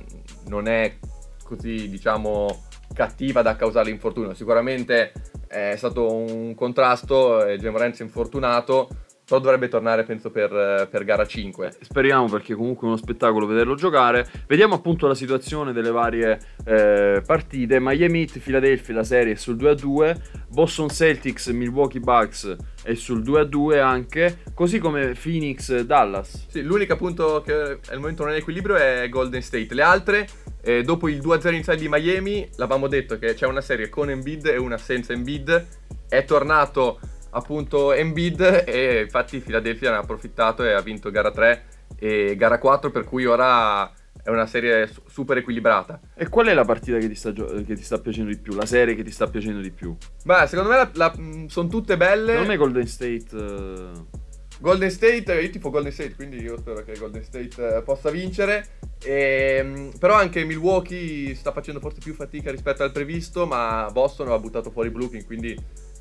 non 0.48 0.66
è 0.66 0.96
così 1.44 1.88
diciamo 1.88 2.64
cattiva 2.96 3.42
da 3.42 3.54
causare 3.56 3.90
l'infortunio. 3.90 4.32
Sicuramente 4.32 5.12
è 5.46 5.74
stato 5.76 6.12
un 6.12 6.54
contrasto, 6.54 7.44
e 7.44 7.59
Gemorant 7.59 7.94
si 7.94 8.00
è 8.00 8.04
infortunato, 8.04 8.88
però 9.26 9.40
dovrebbe 9.40 9.66
tornare 9.66 10.04
penso 10.04 10.30
per, 10.30 10.86
per 10.88 11.04
gara 11.04 11.26
5. 11.26 11.72
Speriamo 11.80 12.28
perché 12.28 12.54
comunque 12.54 12.86
è 12.86 12.90
uno 12.90 12.96
spettacolo 12.96 13.44
vederlo 13.44 13.74
giocare. 13.74 14.24
Vediamo 14.46 14.76
appunto 14.76 15.08
la 15.08 15.16
situazione 15.16 15.72
delle 15.72 15.90
varie 15.90 16.38
eh, 16.64 17.20
partite. 17.26 17.80
Miami 17.80 18.20
Heat, 18.20 18.38
Philadelphia, 18.38 18.94
la 18.94 19.02
serie 19.02 19.32
è 19.32 19.36
sul 19.36 19.56
2-2. 19.56 20.16
Boston 20.48 20.88
Celtics, 20.88 21.48
Milwaukee 21.48 21.98
Bucks 21.98 22.54
è 22.84 22.94
sul 22.94 23.22
2-2 23.22 23.80
anche. 23.80 24.42
Così 24.54 24.78
come 24.78 25.14
Phoenix, 25.20 25.80
Dallas. 25.80 26.46
Sì, 26.48 26.62
l'unico 26.62 26.92
appunto 26.92 27.42
che 27.44 27.80
al 27.88 27.98
momento 27.98 28.22
non 28.22 28.30
è 28.30 28.36
in 28.36 28.42
equilibrio 28.42 28.76
è 28.76 29.08
Golden 29.08 29.42
State. 29.42 29.74
Le 29.74 29.82
altre, 29.82 30.28
eh, 30.62 30.82
dopo 30.82 31.08
il 31.08 31.18
2-0 31.18 31.48
iniziale 31.48 31.80
di 31.80 31.88
Miami, 31.88 32.48
l'avevamo 32.54 32.86
detto 32.86 33.18
che 33.18 33.34
c'è 33.34 33.46
una 33.46 33.60
serie 33.60 33.88
con 33.88 34.08
Embiid 34.08 34.46
e 34.46 34.56
una 34.56 34.78
senza 34.78 35.12
Embiid. 35.12 35.66
È 36.08 36.24
tornato 36.24 37.00
appunto 37.30 37.92
Embiid 37.92 38.64
e 38.66 39.02
infatti 39.02 39.40
Philadelphia 39.40 39.90
ne 39.90 39.96
ha 39.96 40.00
approfittato 40.00 40.64
e 40.64 40.72
ha 40.72 40.80
vinto 40.80 41.10
gara 41.10 41.30
3 41.30 41.64
e 41.98 42.34
gara 42.36 42.58
4 42.58 42.90
per 42.90 43.04
cui 43.04 43.26
ora 43.26 43.90
è 44.22 44.30
una 44.30 44.46
serie 44.46 44.86
su- 44.88 45.02
super 45.06 45.36
equilibrata. 45.36 46.00
E 46.14 46.28
qual 46.28 46.46
è 46.46 46.54
la 46.54 46.64
partita 46.64 46.98
che 46.98 47.08
ti 47.08 47.14
sta, 47.14 47.32
gio- 47.32 47.62
che 47.64 47.74
ti 47.74 47.82
sta 47.82 47.98
piacendo 47.98 48.30
di 48.30 48.38
più? 48.38 48.54
La 48.54 48.66
serie 48.66 48.94
che 48.94 49.04
ti 49.04 49.12
sta 49.12 49.28
piacendo 49.28 49.60
di 49.60 49.70
più? 49.70 49.96
Beh, 50.24 50.46
secondo 50.48 50.70
me 50.70 51.48
sono 51.48 51.68
tutte 51.68 51.96
belle. 51.96 52.30
Secondo 52.32 52.48
me 52.50 52.56
Golden 52.56 52.86
State... 52.86 53.26
eh, 53.32 54.24
Golden 54.58 54.90
State, 54.90 55.34
io 55.34 55.50
tifo 55.50 55.70
Golden 55.70 55.92
State, 55.92 56.14
quindi 56.14 56.38
io 56.40 56.56
spero 56.56 56.82
che 56.82 56.96
Golden 56.98 57.22
State 57.22 57.76
eh, 57.76 57.82
possa 57.82 58.10
vincere. 58.10 58.66
Ehm, 59.04 59.92
però 59.98 60.14
anche 60.14 60.44
Milwaukee 60.44 61.34
sta 61.34 61.52
facendo 61.52 61.78
forse 61.78 62.00
più 62.02 62.14
fatica 62.14 62.50
rispetto 62.50 62.82
al 62.82 62.90
previsto, 62.90 63.46
ma 63.46 63.88
Boston 63.92 64.30
ha 64.30 64.38
buttato 64.38 64.70
fuori 64.70 64.90
Brooklyn, 64.90 65.26
quindi 65.26 65.56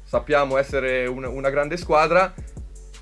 sappiamo 0.05 0.57
essere 0.57 1.07
un- 1.07 1.25
una 1.25 1.49
grande 1.49 1.75
squadra. 1.77 2.33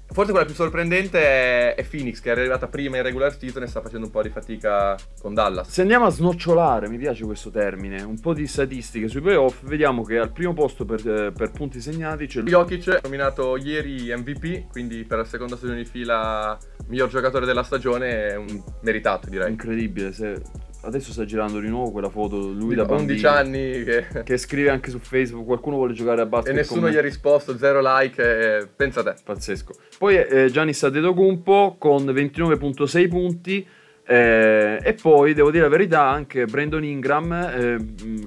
Forse 0.06 0.30
quella 0.30 0.46
più 0.46 0.54
sorprendente 0.54 1.20
è, 1.20 1.74
è 1.76 1.84
Phoenix, 1.84 2.20
che 2.20 2.30
è 2.30 2.38
arrivata 2.38 2.68
prima 2.68 2.98
in 2.98 3.04
regular 3.04 3.36
season 3.36 3.64
e 3.64 3.68
sta 3.68 3.82
facendo 3.82 4.06
un 4.06 4.12
po' 4.12 4.22
di 4.22 4.30
fatica 4.30 4.96
con 5.20 5.34
Dallas. 5.34 5.70
Se 5.70 5.82
andiamo 5.82 6.06
a 6.06 6.10
snocciolare, 6.12 6.88
mi 6.88 7.00
piace 7.00 7.24
questo 7.26 7.50
termine, 7.50 8.04
un 8.04 8.20
po' 8.20 8.34
di 8.36 8.46
statistiche 8.46 9.08
sui 9.08 9.22
playoff, 9.22 9.64
vediamo 9.64 10.04
che 10.04 10.20
al 10.20 10.32
primo 10.32 10.54
posto 10.54 10.86
per, 10.86 11.00
eh, 11.08 11.32
per 11.32 11.50
punti 11.50 11.82
segnati 11.82 12.28
c'è 12.28 12.42
Jokic, 12.42 13.00
nominato 13.02 13.58
ieri 13.58 14.16
MVP, 14.16 14.70
quindi 14.70 15.04
per 15.04 15.18
la 15.18 15.26
seconda 15.26 15.56
stagione 15.56 15.80
di 15.82 15.90
fila 15.90 16.56
miglior 16.90 17.10
giocatore 17.10 17.48
della 17.48 17.64
stagione, 17.64 18.28
è 18.28 18.36
un 18.36 18.64
meritato 18.82 19.30
direi. 19.30 19.50
incredibile. 19.50 20.12
Se... 20.12 20.40
Adesso 20.84 21.12
sta 21.12 21.24
girando 21.24 21.60
di 21.60 21.70
nuovo 21.70 21.92
quella 21.92 22.10
foto, 22.10 22.38
lui 22.38 22.76
da 22.76 22.84
bambino. 22.86 23.12
11 23.12 23.26
anni 23.26 23.84
che... 23.84 24.24
Che 24.24 24.38
scrive 24.38 24.70
anche 24.70 24.90
su 24.90 25.00
Facebook, 25.00 25.46
qualcuno 25.46 25.78
vuole 25.78 25.94
giocare 25.94 26.22
a 26.22 26.26
basket 26.26 26.54
E 26.54 26.56
nessuno 26.56 26.82
con 26.82 26.90
gli 26.92 26.98
ha 26.98 27.02
risposto, 27.02 27.58
zero 27.58 27.82
like, 27.82 28.22
eh, 28.60 28.68
pensa 28.68 29.00
a 29.00 29.04
te. 29.04 29.16
Pazzesco. 29.24 29.74
Poi 29.98 30.18
eh, 30.18 30.50
Giannis 30.52 30.84
Antetokounmpo 30.84 31.76
con 31.80 32.04
29.6 32.06 33.08
punti. 33.08 33.66
eh, 34.06 34.80
e 34.84 34.94
poi 34.96 35.34
devo 35.34 35.50
dire 35.50 35.64
la 35.64 35.70
verità 35.70 36.02
anche 36.10 36.46
Brandon 36.46 36.84
Ingram 36.84 37.32
eh, 37.32 37.78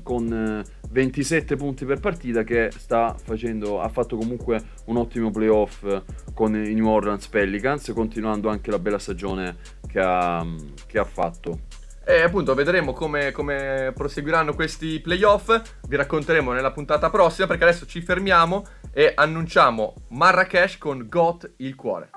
con 0.03 0.33
eh, 0.33 0.65
27 0.89 1.57
punti 1.57 1.85
per 1.85 2.01
partita 2.01 2.43
che 2.45 2.71
sta 2.75 3.15
facendo 3.23 3.83
ha 3.83 3.89
fatto 3.91 4.17
comunque 4.17 4.59
un 4.87 4.97
ottimo 4.97 5.31
playoff 5.31 5.85
eh, 5.85 6.03
con 6.33 6.55
i 6.55 6.73
New 6.73 6.87
Orleans 6.87 7.29
Pelicans 7.29 7.93
continuando 7.95 8.49
anche 8.49 8.71
la 8.71 8.79
bella 8.79 8.99
stagione 8.99 9.57
che 9.87 10.01
ha, 10.01 10.47
che 10.87 10.99
ha 10.99 11.05
fatto 11.05 11.59
E 12.09 12.23
appunto 12.23 12.55
vedremo 12.55 12.93
come, 12.93 13.33
come 13.33 13.91
proseguiranno 13.93 14.55
questi 14.55 15.01
playoff. 15.01 15.61
Vi 15.89 15.97
racconteremo 15.97 16.53
nella 16.53 16.71
puntata 16.71 17.11
prossima 17.11 17.49
perché 17.49 17.65
adesso 17.65 17.85
ci 17.85 18.01
fermiamo 18.01 18.65
e 18.93 19.13
annunciamo 19.13 19.93
Marrakesh 20.11 20.79
con 20.79 21.09
Got 21.09 21.55
il 21.57 21.75
cuore. 21.75 22.11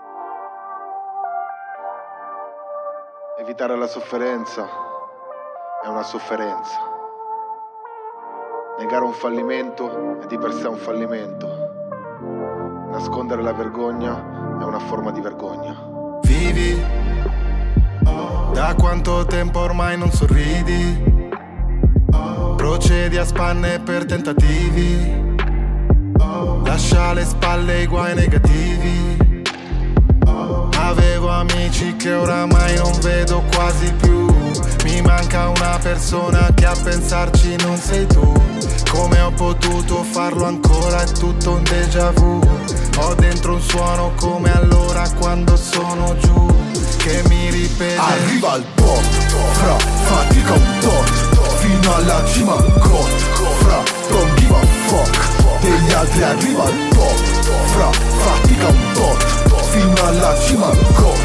Evitare 3.40 3.76
la 3.76 3.88
sofferenza 3.88 4.70
è 5.84 5.88
una 5.88 6.04
sofferenza. 6.04 6.78
Negare 8.78 9.04
un 9.04 9.14
fallimento 9.14 10.20
è 10.22 10.28
di 10.28 10.38
per 10.38 10.54
sé 10.54 10.68
un 10.68 10.78
fallimento. 10.78 11.48
Nascondere 12.92 13.42
la 13.42 13.54
vergogna 13.54 14.60
è 14.60 14.64
una 14.64 14.80
forma 14.80 15.10
di 15.10 15.20
vergogna. 15.20 16.20
Vivi, 16.22 16.99
da 18.60 18.76
quanto 18.76 19.26
tempo 19.26 19.60
ormai 19.60 19.98
non 19.98 20.12
sorridi. 20.12 21.02
Procedi 22.58 23.16
a 23.16 23.24
spanne 23.24 23.80
per 23.80 24.04
tentativi. 24.04 25.38
Lascia 26.66 27.04
alle 27.04 27.24
spalle 27.24 27.84
i 27.84 27.88
guai 27.88 28.16
negativi. 28.16 29.44
Avevo 30.76 31.30
amici 31.30 31.96
che 31.96 32.12
oramai 32.12 32.76
non 32.76 33.00
vedo 33.00 33.46
quasi 33.56 33.94
più. 33.94 34.26
Mi 34.84 35.02
manca 35.04 35.48
una 35.48 35.80
persona 35.82 36.52
che 36.54 36.66
a 36.66 36.76
pensarci 36.76 37.56
non 37.64 37.78
sei 37.78 38.06
tu. 38.08 38.30
Come 38.92 39.22
ho 39.22 39.32
potuto 39.32 40.04
farlo 40.04 40.44
ancora? 40.44 41.02
È 41.02 41.10
tutto 41.14 41.52
un 41.54 41.64
déjà 41.64 42.12
vu. 42.12 42.42
Ho 42.98 43.16
dentro 43.16 43.54
un 43.54 43.62
suono 43.62 44.12
come 44.18 44.52
allora 44.52 45.10
quando 45.18 45.56
sono 45.56 46.14
giù. 46.18 46.69
Che 47.00 47.24
mi 47.30 47.50
ripete. 47.50 47.96
Arriva 47.98 48.56
il 48.56 48.66
pop, 48.76 49.02
fra, 49.54 49.78
fatica 49.78 50.52
un 50.52 50.80
tot 50.82 51.10
Fino 51.60 51.96
alla 51.96 52.26
cima 52.26 52.56
got, 52.56 53.10
fra, 53.60 53.84
don't 54.10 54.34
give 54.38 54.54
a 54.54 54.66
fuck 54.86 55.62
Degli 55.62 55.94
altri 55.94 56.24
arriva 56.24 56.64
il 56.66 56.88
pop, 56.90 57.18
fra, 57.72 57.90
fatica 58.18 58.68
un 58.68 58.92
tot 58.92 59.26
Fino 59.70 60.08
alla 60.08 60.38
cima 60.40 60.68
got, 60.68 61.18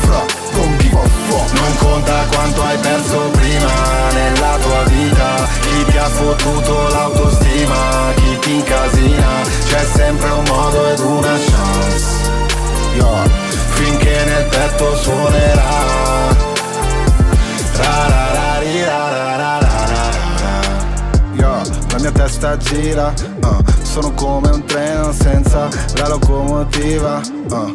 fra, 0.00 0.24
don't 0.54 0.82
give 0.82 0.96
a 0.98 1.08
fuck 1.28 1.52
Non 1.52 1.76
conta 1.76 2.24
quanto 2.32 2.62
hai 2.62 2.78
perso 2.78 3.18
prima 3.32 4.10
nella 4.12 4.56
tua 4.62 4.82
vita 4.84 5.46
Chi 5.60 5.84
ti 5.90 5.98
ha 5.98 6.08
fottuto 6.08 6.88
l'autostima, 6.88 8.12
chi 8.16 8.38
ti 8.38 8.52
incasina 8.54 9.42
C'è 9.68 9.86
sempre 9.94 10.30
un 10.30 10.44
modo 10.48 10.86
ed 10.88 10.98
una 11.00 11.38
chance 11.38 12.28
yeah. 12.96 13.47
Finché 13.78 14.24
nel 14.24 14.44
petto 14.50 14.96
suonerà 14.96 15.78
la 21.98 22.04
mia 22.04 22.12
testa 22.12 22.56
gira, 22.56 23.12
uh, 23.42 23.56
sono 23.82 24.12
come 24.12 24.50
un 24.50 24.64
treno 24.64 25.12
senza 25.12 25.68
la 25.96 26.08
locomotiva. 26.08 27.20
Uh. 27.50 27.70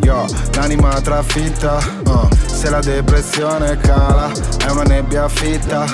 Yo, 0.00 0.24
l'anima 0.54 0.98
trafitta, 1.02 1.78
uh, 2.06 2.28
se 2.46 2.70
la 2.70 2.80
depressione 2.80 3.76
cala, 3.78 4.30
è 4.64 4.70
una 4.70 4.84
nebbia 4.84 5.28
fitta. 5.28 5.84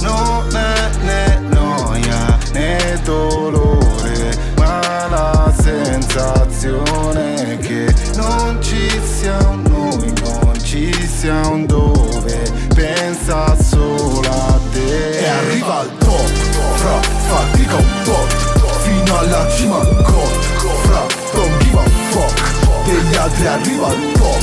Non 0.00 0.56
è 0.56 0.90
né 1.02 1.40
noia 1.50 2.38
né 2.52 2.98
dolore, 3.04 4.38
ma 4.56 4.80
la 5.10 5.43
sensazione 5.64 7.56
che 7.56 7.86
non 8.16 8.58
ci 8.60 8.86
sia 9.02 9.38
un 9.48 9.62
noi, 9.62 10.12
non 10.22 10.52
ci 10.62 10.92
sia 11.08 11.40
un 11.48 11.64
dove, 11.64 12.42
pensa 12.74 13.56
solo 13.56 14.20
a 14.28 14.60
te. 14.72 15.18
E 15.20 15.26
arriva 15.26 15.78
al 15.78 15.90
top, 15.96 16.26
fra, 16.74 17.00
fatica 17.00 17.76
un 17.76 18.02
tot, 18.04 18.34
fino 18.82 19.16
alla 19.18 19.48
cima 19.56 19.78
got, 19.78 20.44
fra, 20.84 21.06
don't 21.32 21.64
give 21.64 21.78
a 21.78 21.88
fuck. 22.10 22.42
Degli 22.84 23.16
altri 23.16 23.46
arriva 23.46 23.86
al 23.86 24.12
top, 24.12 24.42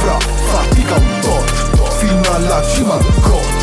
fra, 0.00 0.18
fatica 0.50 0.96
un 0.96 1.18
tot, 1.22 1.50
fino 1.96 2.34
alla 2.34 2.62
cima 2.74 2.96
got, 2.96 3.42
fra, 3.42 3.57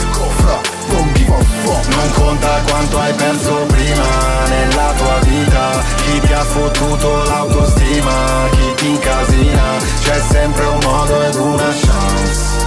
Non 1.27 2.11
conta 2.13 2.61
quanto 2.67 2.99
hai 2.99 3.13
perso 3.13 3.65
prima 3.67 4.45
nella 4.47 4.93
tua 4.97 5.19
vita 5.23 5.83
Chi 6.03 6.19
ti 6.19 6.33
ha 6.33 6.43
fottuto 6.43 7.23
l'autostima, 7.23 8.49
chi 8.51 8.73
ti 8.75 8.87
incasina 8.89 9.63
C'è 10.01 10.21
sempre 10.29 10.65
un 10.65 10.79
modo 10.83 11.21
ed 11.23 11.35
una 11.35 11.73
chance 11.73 12.65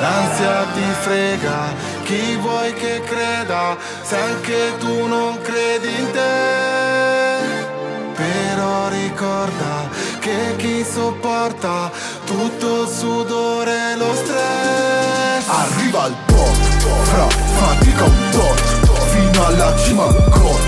L'ansia 0.00 0.64
ti 0.74 0.82
frega, 1.00 1.74
chi 2.04 2.36
vuoi 2.36 2.72
che 2.72 3.02
creda, 3.04 3.76
se 4.02 4.16
anche 4.16 4.76
tu 4.78 5.06
non 5.06 5.38
credi 5.42 5.88
in 5.88 6.10
te. 6.10 7.68
Però 8.14 8.88
ricorda 8.88 9.88
che 10.20 10.54
chi 10.56 10.84
sopporta 10.84 11.90
tutto 12.24 12.82
il 12.82 12.88
sudore 12.88 13.92
e 13.92 13.96
lo 13.96 14.14
stress. 14.14 15.48
Arriva 15.48 16.06
il 16.06 16.14
pop, 16.26 16.56
fra, 17.02 17.26
fatica 17.28 18.04
un 18.04 18.30
tot, 18.30 18.60
fino 19.08 19.46
alla 19.46 19.76
cima 19.78 20.04
got, 20.04 20.60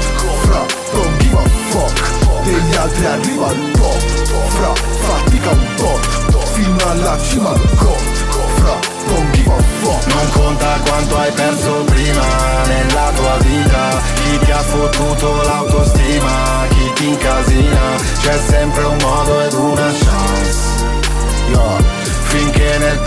fra, 0.43 0.65
don't 0.93 1.17
give 1.19 1.37
a 1.37 1.49
fuck. 1.69 2.45
Degli 2.45 2.75
altri 2.75 3.05
arriva 3.05 3.51
il 3.53 3.71
pop, 3.79 4.01
fra, 4.49 4.73
fatica 4.75 5.51
un 5.51 5.67
tot, 5.77 6.45
fino 6.53 6.91
alla 6.91 7.19
cima 7.21 7.53
got, 7.53 7.92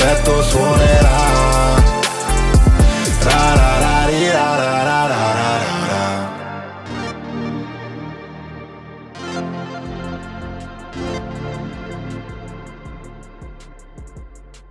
petto 0.06 0.44
suonerà. 0.44 1.24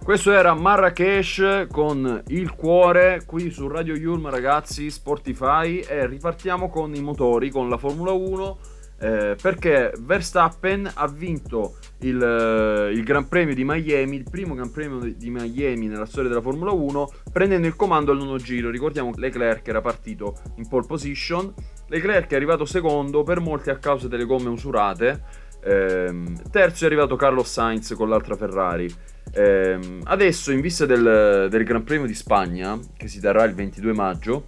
Questo 0.05 0.33
era 0.33 0.55
Marrakesh 0.55 1.67
con 1.73 2.23
il 2.29 2.55
cuore 2.55 3.23
qui 3.27 3.51
su 3.51 3.67
Radio 3.67 3.95
Yulm 3.97 4.29
ragazzi, 4.29 4.91
Sportify 4.91 5.81
e 5.81 6.07
ripartiamo 6.07 6.69
con 6.69 6.95
i 6.95 7.01
motori, 7.01 7.51
con 7.51 7.69
la 7.69 7.79
Formula 7.79 8.13
1 8.13 8.59
eh, 9.01 9.37
perché 9.41 9.93
Verstappen 9.99 10.91
ha 10.95 11.09
vinto 11.09 11.77
il, 12.07 12.23
eh, 12.23 12.93
il 12.93 13.03
Gran 13.03 13.29
Premio 13.29 13.55
di 13.55 13.65
Miami, 13.65 14.17
il 14.17 14.25
primo 14.31 14.55
Gran 14.55 14.71
Premio 14.71 14.99
di- 14.99 15.31
Miami 15.31 15.87
nella 15.87 16.07
storia 16.07 16.29
della 16.29 16.41
Formula 16.41 16.71
1 16.71 17.11
prendendo 17.33 17.67
il 17.67 17.77
comando 17.77 18.13
al 18.13 18.19
nono 18.19 18.37
giro, 18.39 18.71
ricordiamo 18.71 19.11
che 19.11 19.21
Leclerc 19.21 19.67
era 19.69 19.81
partito 19.81 20.37
in 20.57 20.69
pole 20.69 20.87
position, 20.87 21.53
Leclerc 21.89 22.31
è 22.31 22.37
arrivato 22.37 22.65
secondo 22.65 23.23
per 23.23 23.41
molti 23.41 23.71
a 23.71 23.79
causa 23.79 24.09
delle 24.09 24.25
gomme 24.25 24.49
usurate, 24.49 25.43
Ehm, 25.67 26.51
terzo 26.51 26.85
è 26.85 26.87
arrivato 26.87 27.17
Carlos 27.17 27.51
Sainz 27.51 27.95
con 27.95 28.09
l'altra 28.09 28.37
Ferrari. 28.37 28.93
Ehm, 29.33 30.01
adesso, 30.05 30.53
in 30.53 30.61
vista 30.61 30.85
del, 30.87 31.49
del 31.51 31.65
Gran 31.65 31.83
Premio 31.83 32.07
di 32.07 32.15
Spagna, 32.15 32.79
che 32.97 33.09
si 33.09 33.19
terrà 33.19 33.45
il 33.45 33.55
22 33.55 33.93
maggio 33.95 34.47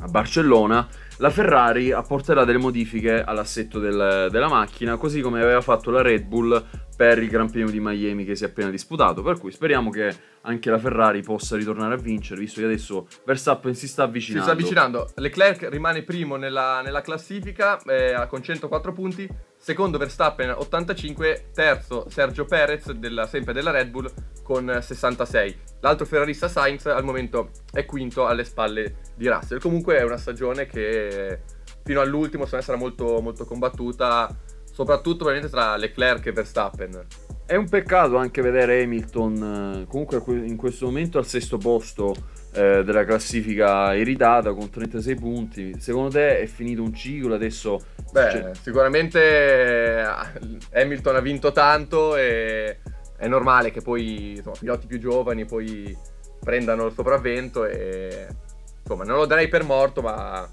a 0.00 0.08
Barcellona, 0.08 0.86
la 1.18 1.30
Ferrari 1.30 1.92
apporterà 1.92 2.44
delle 2.44 2.58
modifiche 2.58 3.22
all'assetto 3.22 3.78
del- 3.78 4.28
della 4.30 4.48
macchina, 4.48 4.96
così 4.96 5.20
come 5.20 5.40
aveva 5.42 5.60
fatto 5.60 5.90
la 5.90 6.02
Red 6.02 6.24
Bull 6.24 6.64
per 6.96 7.18
il 7.18 7.28
Gran 7.28 7.50
Premio 7.50 7.70
di 7.70 7.80
Miami 7.80 8.24
che 8.24 8.34
si 8.36 8.44
è 8.44 8.48
appena 8.48 8.70
disputato. 8.70 9.22
Per 9.22 9.38
cui 9.38 9.50
speriamo 9.52 9.90
che 9.90 10.14
anche 10.42 10.70
la 10.70 10.78
Ferrari 10.78 11.22
possa 11.22 11.56
ritornare 11.56 11.94
a 11.94 11.96
vincere, 11.98 12.40
visto 12.40 12.60
che 12.60 12.66
adesso 12.66 13.06
Verstappen 13.24 13.74
si 13.74 13.86
sta 13.88 14.02
Si 14.04 14.08
avvicinando. 14.08 14.42
sta 14.44 14.52
avvicinando. 14.52 15.10
Leclerc 15.16 15.68
rimane 15.70 16.02
primo 16.02 16.36
nella, 16.36 16.80
nella 16.82 17.00
classifica 17.02 17.78
eh, 17.82 18.26
con 18.28 18.42
104 18.42 18.92
punti. 18.92 19.28
Secondo 19.58 19.98
Verstappen 19.98 20.50
85. 20.50 21.50
Terzo 21.52 22.06
Sergio 22.08 22.44
Perez, 22.44 22.90
della- 22.92 23.26
sempre 23.26 23.52
della 23.52 23.70
Red 23.72 23.88
Bull, 23.90 24.10
con 24.46 24.78
66. 24.80 25.58
L'altro 25.80 26.06
ferrarista 26.06 26.46
Sainz 26.46 26.86
al 26.86 27.02
momento 27.02 27.50
è 27.72 27.84
quinto 27.84 28.26
alle 28.26 28.44
spalle 28.44 28.98
di 29.16 29.26
Russell. 29.26 29.58
Comunque 29.58 29.98
è 29.98 30.04
una 30.04 30.16
stagione 30.16 30.66
che 30.66 31.40
fino 31.82 32.00
all'ultimo 32.00 32.44
secondo 32.44 32.56
me 32.56 32.62
sarà 32.62 32.78
molto, 32.78 33.20
molto 33.20 33.44
combattuta. 33.44 34.34
Soprattutto 34.72 35.24
probabilmente 35.24 35.52
tra 35.52 35.76
Leclerc 35.76 36.26
e 36.26 36.32
Verstappen. 36.32 37.06
È 37.44 37.56
un 37.56 37.68
peccato 37.68 38.16
anche 38.16 38.42
vedere 38.42 38.82
Hamilton 38.82 39.82
eh, 39.82 39.86
comunque 39.88 40.20
que- 40.20 40.34
in 40.34 40.56
questo 40.56 40.86
momento 40.86 41.18
al 41.18 41.26
sesto 41.26 41.56
posto 41.58 42.14
eh, 42.52 42.84
della 42.84 43.04
classifica 43.04 43.94
iridata 43.94 44.52
con 44.52 44.70
36 44.70 45.14
punti. 45.14 45.80
Secondo 45.80 46.10
te 46.10 46.40
è 46.40 46.46
finito 46.46 46.82
un 46.82 46.94
ciclo 46.94 47.34
adesso? 47.34 47.80
Beh, 48.12 48.30
cioè, 48.30 48.50
sicuramente 48.60 49.20
eh, 49.20 50.04
Hamilton 50.72 51.16
ha 51.16 51.20
vinto 51.20 51.52
tanto 51.52 52.16
e 52.16 52.78
è 53.16 53.26
normale 53.28 53.70
che 53.70 53.80
poi 53.80 54.36
insomma, 54.36 54.56
piloti 54.58 54.86
più 54.86 54.98
giovani 54.98 55.44
poi 55.44 55.96
prendano 56.40 56.86
il 56.86 56.92
sopravvento 56.92 57.64
e 57.64 58.28
insomma 58.80 59.04
non 59.04 59.16
lo 59.16 59.26
darei 59.26 59.48
per 59.48 59.64
morto 59.64 60.02
ma 60.02 60.48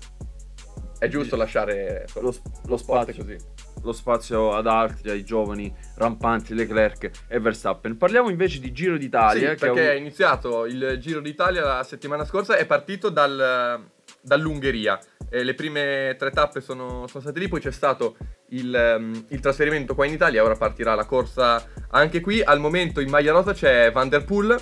è 1.04 1.08
giusto 1.10 1.36
lasciare 1.36 2.06
lo, 2.16 2.34
lo 2.66 2.78
sport 2.78 3.12
spazio, 3.12 3.24
così. 3.24 3.38
lo 3.84 3.92
spazio 3.92 4.54
ad 4.54 4.68
altri, 4.68 5.10
ai 5.10 5.26
giovani 5.26 5.74
rampanti 5.96 6.54
Leclerc 6.54 7.12
e 7.28 7.40
Verstappen. 7.40 7.98
Parliamo 7.98 8.30
invece 8.30 8.60
di 8.60 8.72
Giro 8.72 8.98
d'Italia. 8.98 9.50
Sì, 9.50 9.56
perché 9.58 9.66
è 9.66 9.86
avuto- 9.88 9.98
iniziato 9.98 10.66
il 10.66 10.98
Giro 11.02 11.20
d'Italia 11.20 11.62
la 11.62 11.84
settimana 11.84 12.24
scorsa, 12.24 12.56
è 12.56 12.66
partito 12.66 13.10
dal- 13.10 13.86
dall'Ungheria. 14.24 15.00
Eh, 15.30 15.44
le 15.44 15.54
prime 15.54 16.16
tre 16.18 16.32
tappe 16.32 16.62
sono, 16.62 17.08
sono 17.08 17.22
state 17.24 17.40
lì, 17.40 17.48
poi 17.48 17.60
c'è 17.60 17.72
stato 17.72 18.16
il, 18.50 18.74
ehm, 18.74 19.26
il 19.30 19.40
trasferimento 19.40 19.96
qua 19.96 20.06
in 20.06 20.14
Italia, 20.14 20.44
ora 20.44 20.56
partirà 20.56 20.96
la 20.96 21.06
corsa 21.06 21.64
anche 21.90 22.22
qui. 22.22 22.42
Al 22.42 22.60
momento 22.60 23.02
in 23.02 23.10
maglia 23.10 23.32
rosa 23.32 23.54
c'è 23.54 23.92
Van 23.92 24.10
Der 24.10 24.24
Poel, 24.24 24.56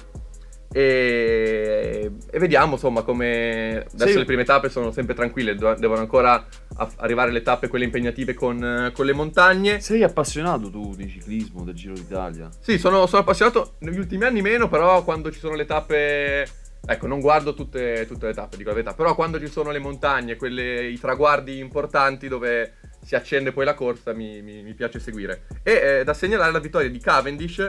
E, 0.74 2.10
e 2.32 2.40
vediamo 2.40 2.76
insomma 2.76 3.02
come 3.02 3.86
adesso 3.92 4.12
Sì. 4.14 4.18
le 4.20 4.24
prime 4.24 4.46
tappe 4.46 4.70
sono 4.70 4.90
sempre 4.92 5.14
tranquille, 5.14 5.54
do- 5.56 5.76
devono 5.76 6.00
ancora 6.00 6.48
aff- 6.78 6.98
arrivare 7.02 7.30
le 7.32 7.42
tappe 7.42 7.68
quelle 7.68 7.84
impegnative 7.84 8.34
con, 8.34 8.90
con 8.94 9.06
le 9.06 9.12
montagne. 9.12 9.82
Sei 9.82 10.02
appassionato 10.02 10.70
tu 10.70 10.96
di 10.96 11.10
ciclismo, 11.10 11.66
del 11.66 11.74
Giro 11.76 11.94
d'Italia? 11.94 12.50
Sì, 12.62 12.78
sono, 12.78 13.06
sono 13.06 13.22
appassionato 13.22 13.74
negli 13.80 13.98
ultimi 14.00 14.24
anni 14.24 14.42
meno, 14.42 14.70
però 14.70 15.04
quando 15.04 15.30
ci 15.30 15.40
sono 15.40 15.56
le 15.56 15.66
tappe... 15.66 16.48
Ecco, 16.92 17.08
non 17.08 17.22
guardo 17.22 17.54
tutte, 17.54 18.06
tutte 18.06 18.28
le 18.28 18.34
tappe, 18.34 18.58
dico 18.58 18.68
la 18.68 18.76
verità, 18.76 18.94
però 18.94 19.16
quando 19.16 19.40
ci 19.40 19.48
sono 19.48 19.72
le 19.72 19.80
montagne, 19.80 20.36
quelle, 20.36 20.88
i 20.88 21.00
traguardi 21.00 21.58
importanti 21.58 22.28
dove 22.28 22.74
si 23.02 23.16
accende 23.16 23.54
poi 23.54 23.64
la 23.64 23.74
corsa, 23.74 24.12
mi, 24.14 24.42
mi- 24.42 24.62
mi 24.62 24.74
piace 24.74 25.00
seguire. 25.00 25.48
E 25.64 25.72
eh, 25.72 26.04
da 26.04 26.14
segnalare 26.14 26.52
la 26.52 26.60
vittoria 26.60 26.90
di 26.90 27.00
Cavendish, 27.00 27.60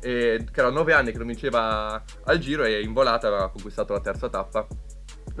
eh, 0.00 0.46
che 0.50 0.60
era 0.60 0.70
nove 0.70 0.94
anni 0.94 1.12
che 1.12 1.18
non 1.18 1.26
vinceva 1.26 2.02
al 2.24 2.38
giro 2.38 2.64
e 2.64 2.80
in 2.80 2.94
volata 2.94 3.26
aveva 3.26 3.50
conquistato 3.50 3.92
la 3.92 4.00
terza 4.00 4.30
tappa. 4.30 4.66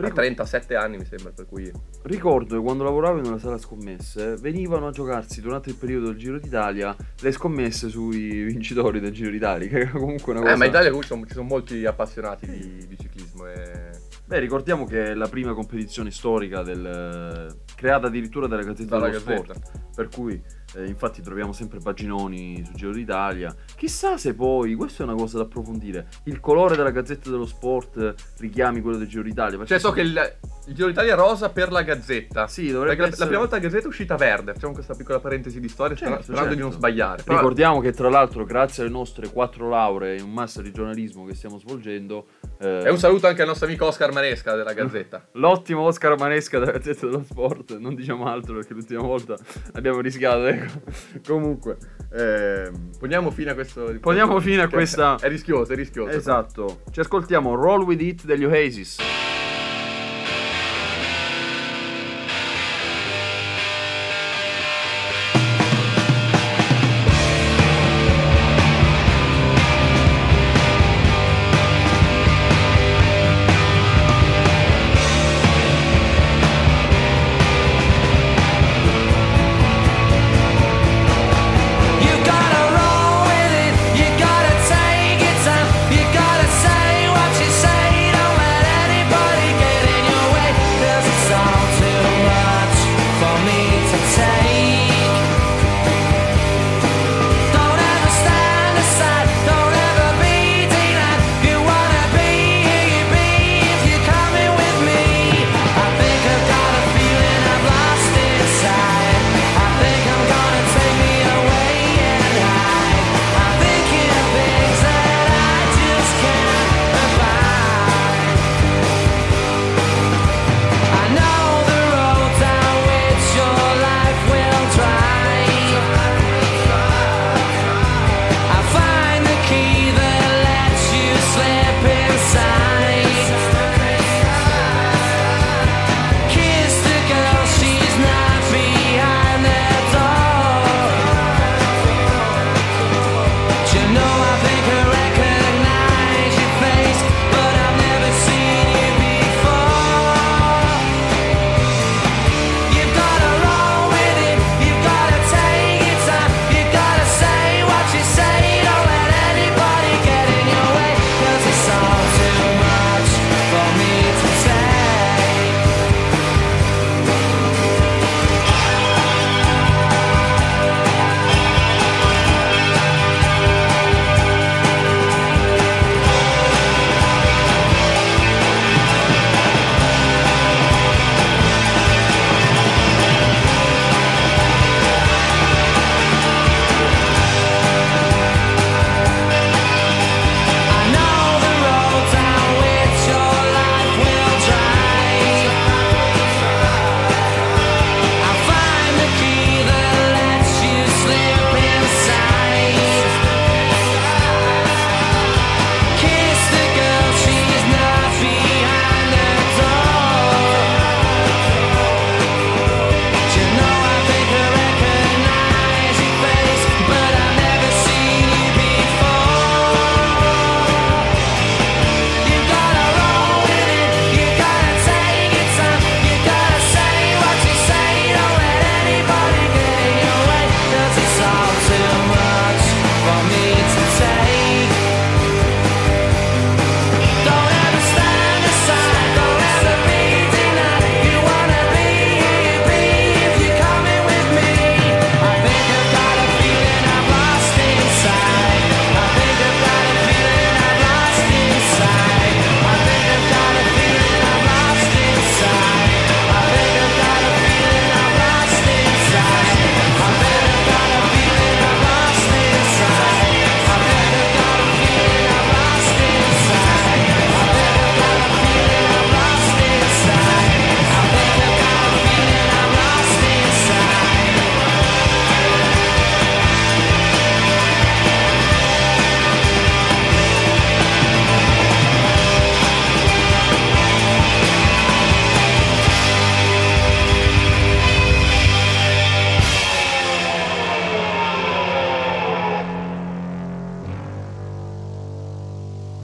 A 0.06 0.08
Ricor- 0.08 0.24
37 0.24 0.74
anni 0.76 0.96
mi 0.96 1.04
sembra, 1.04 1.32
per 1.32 1.46
cui... 1.46 1.70
Ricordo 2.02 2.56
che 2.56 2.62
quando 2.62 2.84
lavoravo 2.84 3.18
in 3.18 3.26
una 3.26 3.38
sala 3.38 3.58
scommesse 3.58 4.36
venivano 4.36 4.86
a 4.86 4.90
giocarsi 4.90 5.40
durante 5.40 5.70
il 5.70 5.76
periodo 5.76 6.06
del 6.06 6.16
Giro 6.16 6.38
d'Italia 6.38 6.96
le 7.20 7.32
scommesse 7.32 7.88
sui 7.88 8.42
vincitori 8.44 9.00
del 9.00 9.12
Giro 9.12 9.30
d'Italia, 9.30 9.68
che 9.68 9.80
era 9.80 9.90
comunque 9.90 10.32
una 10.32 10.40
cosa... 10.42 10.52
Eh, 10.52 10.56
ma 10.56 10.64
in 10.64 10.70
Italia 10.70 10.90
comunque 10.90 11.14
sono- 11.14 11.26
ci 11.26 11.34
sono 11.34 11.46
molti 11.46 11.84
appassionati 11.84 12.46
di, 12.46 12.86
di 12.86 12.98
ciclismo 12.98 13.46
e... 13.46 13.90
Beh, 14.26 14.38
ricordiamo 14.38 14.84
che 14.84 15.06
è 15.06 15.14
la 15.14 15.28
prima 15.28 15.54
competizione 15.54 16.10
storica 16.12 16.62
del, 16.62 17.52
creata 17.74 18.06
addirittura 18.06 18.46
dalla 18.46 18.62
Gazzetta 18.62 18.96
Dalla 18.98 19.08
dello 19.10 19.24
Gazzetta. 19.24 19.54
Sport. 19.54 19.94
Per 19.96 20.08
cui, 20.08 20.40
eh, 20.76 20.86
infatti, 20.86 21.20
troviamo 21.22 21.52
sempre 21.52 21.78
paginoni 21.80 22.62
sul 22.64 22.74
Giro 22.74 22.92
d'Italia. 22.92 23.54
Chissà 23.76 24.16
se 24.16 24.34
poi, 24.34 24.74
questa 24.74 25.02
è 25.02 25.06
una 25.06 25.16
cosa 25.16 25.38
da 25.38 25.44
approfondire, 25.44 26.06
il 26.24 26.40
colore 26.40 26.76
della 26.76 26.90
Gazzetta 26.90 27.30
dello 27.30 27.46
Sport 27.46 28.14
richiami 28.38 28.80
quello 28.80 28.96
del 28.98 29.08
Giro 29.08 29.22
d'Italia. 29.22 29.64
Cioè 29.64 29.78
so 29.78 29.90
che 29.92 30.02
il, 30.02 30.36
il 30.66 30.74
Giro 30.74 30.88
d'Italia 30.88 31.14
è 31.14 31.16
rosa 31.16 31.50
per 31.50 31.72
la 31.72 31.82
Gazzetta. 31.82 32.46
Sì, 32.46 32.70
dovrebbe 32.70 33.02
essere- 33.02 33.16
la 33.18 33.24
prima 33.26 33.40
volta 33.40 33.56
la 33.56 33.62
Gazzetta 33.62 33.84
è 33.84 33.88
uscita 33.88 34.16
verde. 34.16 34.52
Facciamo 34.54 34.72
questa 34.72 34.94
piccola 34.94 35.18
parentesi 35.20 35.58
di 35.60 35.68
storia, 35.68 35.96
Certo, 35.96 36.22
sperando 36.22 36.48
di 36.50 36.54
certo. 36.54 36.68
non 36.68 36.72
sbagliare. 36.78 37.22
Però- 37.22 37.36
Ricordiamo 37.38 37.80
che 37.80 37.92
tra 37.92 38.08
l'altro 38.08 38.44
grazie 38.44 38.82
alle 38.82 38.92
nostre 38.92 39.28
quattro 39.30 39.68
lauree 39.68 40.16
in 40.18 40.24
un 40.24 40.32
master 40.32 40.62
di 40.62 40.72
giornalismo 40.72 41.24
che 41.24 41.34
stiamo 41.34 41.58
svolgendo 41.58 42.26
eh, 42.58 42.82
E 42.84 42.90
un 42.90 42.98
saluto 42.98 43.26
anche 43.26 43.40
al 43.42 43.48
nostro 43.48 43.66
amico 43.66 43.86
Oscar 43.86 44.12
Maresca 44.12 44.54
della 44.54 44.72
Gazzetta. 44.72 45.28
L'ottimo 45.32 45.82
Oscar 45.82 46.16
Manesca 46.18 46.58
della 46.58 46.72
Gazzetta 46.72 47.06
dello 47.06 47.24
Sport, 47.24 47.76
non 47.78 47.94
diciamo 47.94 48.26
altro 48.26 48.54
perché 48.54 48.74
l'ultima 48.74 49.02
volta 49.02 49.36
abbiamo 49.72 50.00
rischiato. 50.00 50.58
Comunque, 51.26 51.76
ehm, 52.12 52.90
Poniamo 52.98 53.30
fine 53.30 53.50
a 53.50 53.54
questo. 53.54 53.94
Poniamo 54.00 54.40
fine 54.40 54.62
a 54.62 54.68
questa- 54.68 55.16
È 55.20 55.28
rischioso, 55.28 55.72
è 55.72 55.76
rischioso. 55.76 56.16
esatto. 56.16 56.80
Ci 56.90 57.00
ascoltiamo 57.00 57.54
Roll 57.54 57.82
With 57.82 58.00
It 58.02 58.24
degli 58.24 58.44
Oasis. 58.44 58.96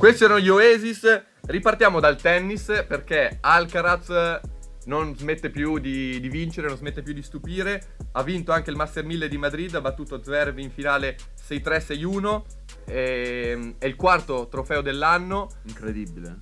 Questi 0.06 0.22
erano 0.22 0.38
gli 0.38 0.48
Oasis. 0.48 1.24
Ripartiamo 1.46 1.98
dal 1.98 2.14
tennis 2.14 2.84
perché 2.86 3.38
Alcaraz 3.40 4.40
non 4.84 5.16
smette 5.16 5.50
più 5.50 5.80
di, 5.80 6.20
di 6.20 6.28
vincere, 6.28 6.68
non 6.68 6.76
smette 6.76 7.02
più 7.02 7.12
di 7.12 7.22
stupire. 7.22 7.96
Ha 8.12 8.22
vinto 8.22 8.52
anche 8.52 8.70
il 8.70 8.76
Master 8.76 9.04
1000 9.04 9.26
di 9.26 9.36
Madrid, 9.36 9.74
ha 9.74 9.80
battuto 9.80 10.22
Zverev 10.22 10.60
in 10.60 10.70
finale 10.70 11.16
6-3-6-1. 11.48 12.42
E, 12.84 13.74
è 13.78 13.86
il 13.86 13.96
quarto 13.96 14.46
trofeo 14.48 14.80
dell'anno. 14.80 15.48
Incredibile. 15.64 16.38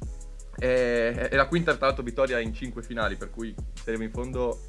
E, 0.59 1.31
è 1.31 1.35
la 1.35 1.47
quinta, 1.47 1.75
tra 1.75 1.87
l'altro, 1.87 2.05
vittoria 2.05 2.41
in 2.41 2.53
5 2.53 2.83
finali. 2.83 3.17
Per 3.17 3.31
cui 3.31 3.55
saremo 3.83 4.03
in 4.03 4.11
fondo. 4.11 4.61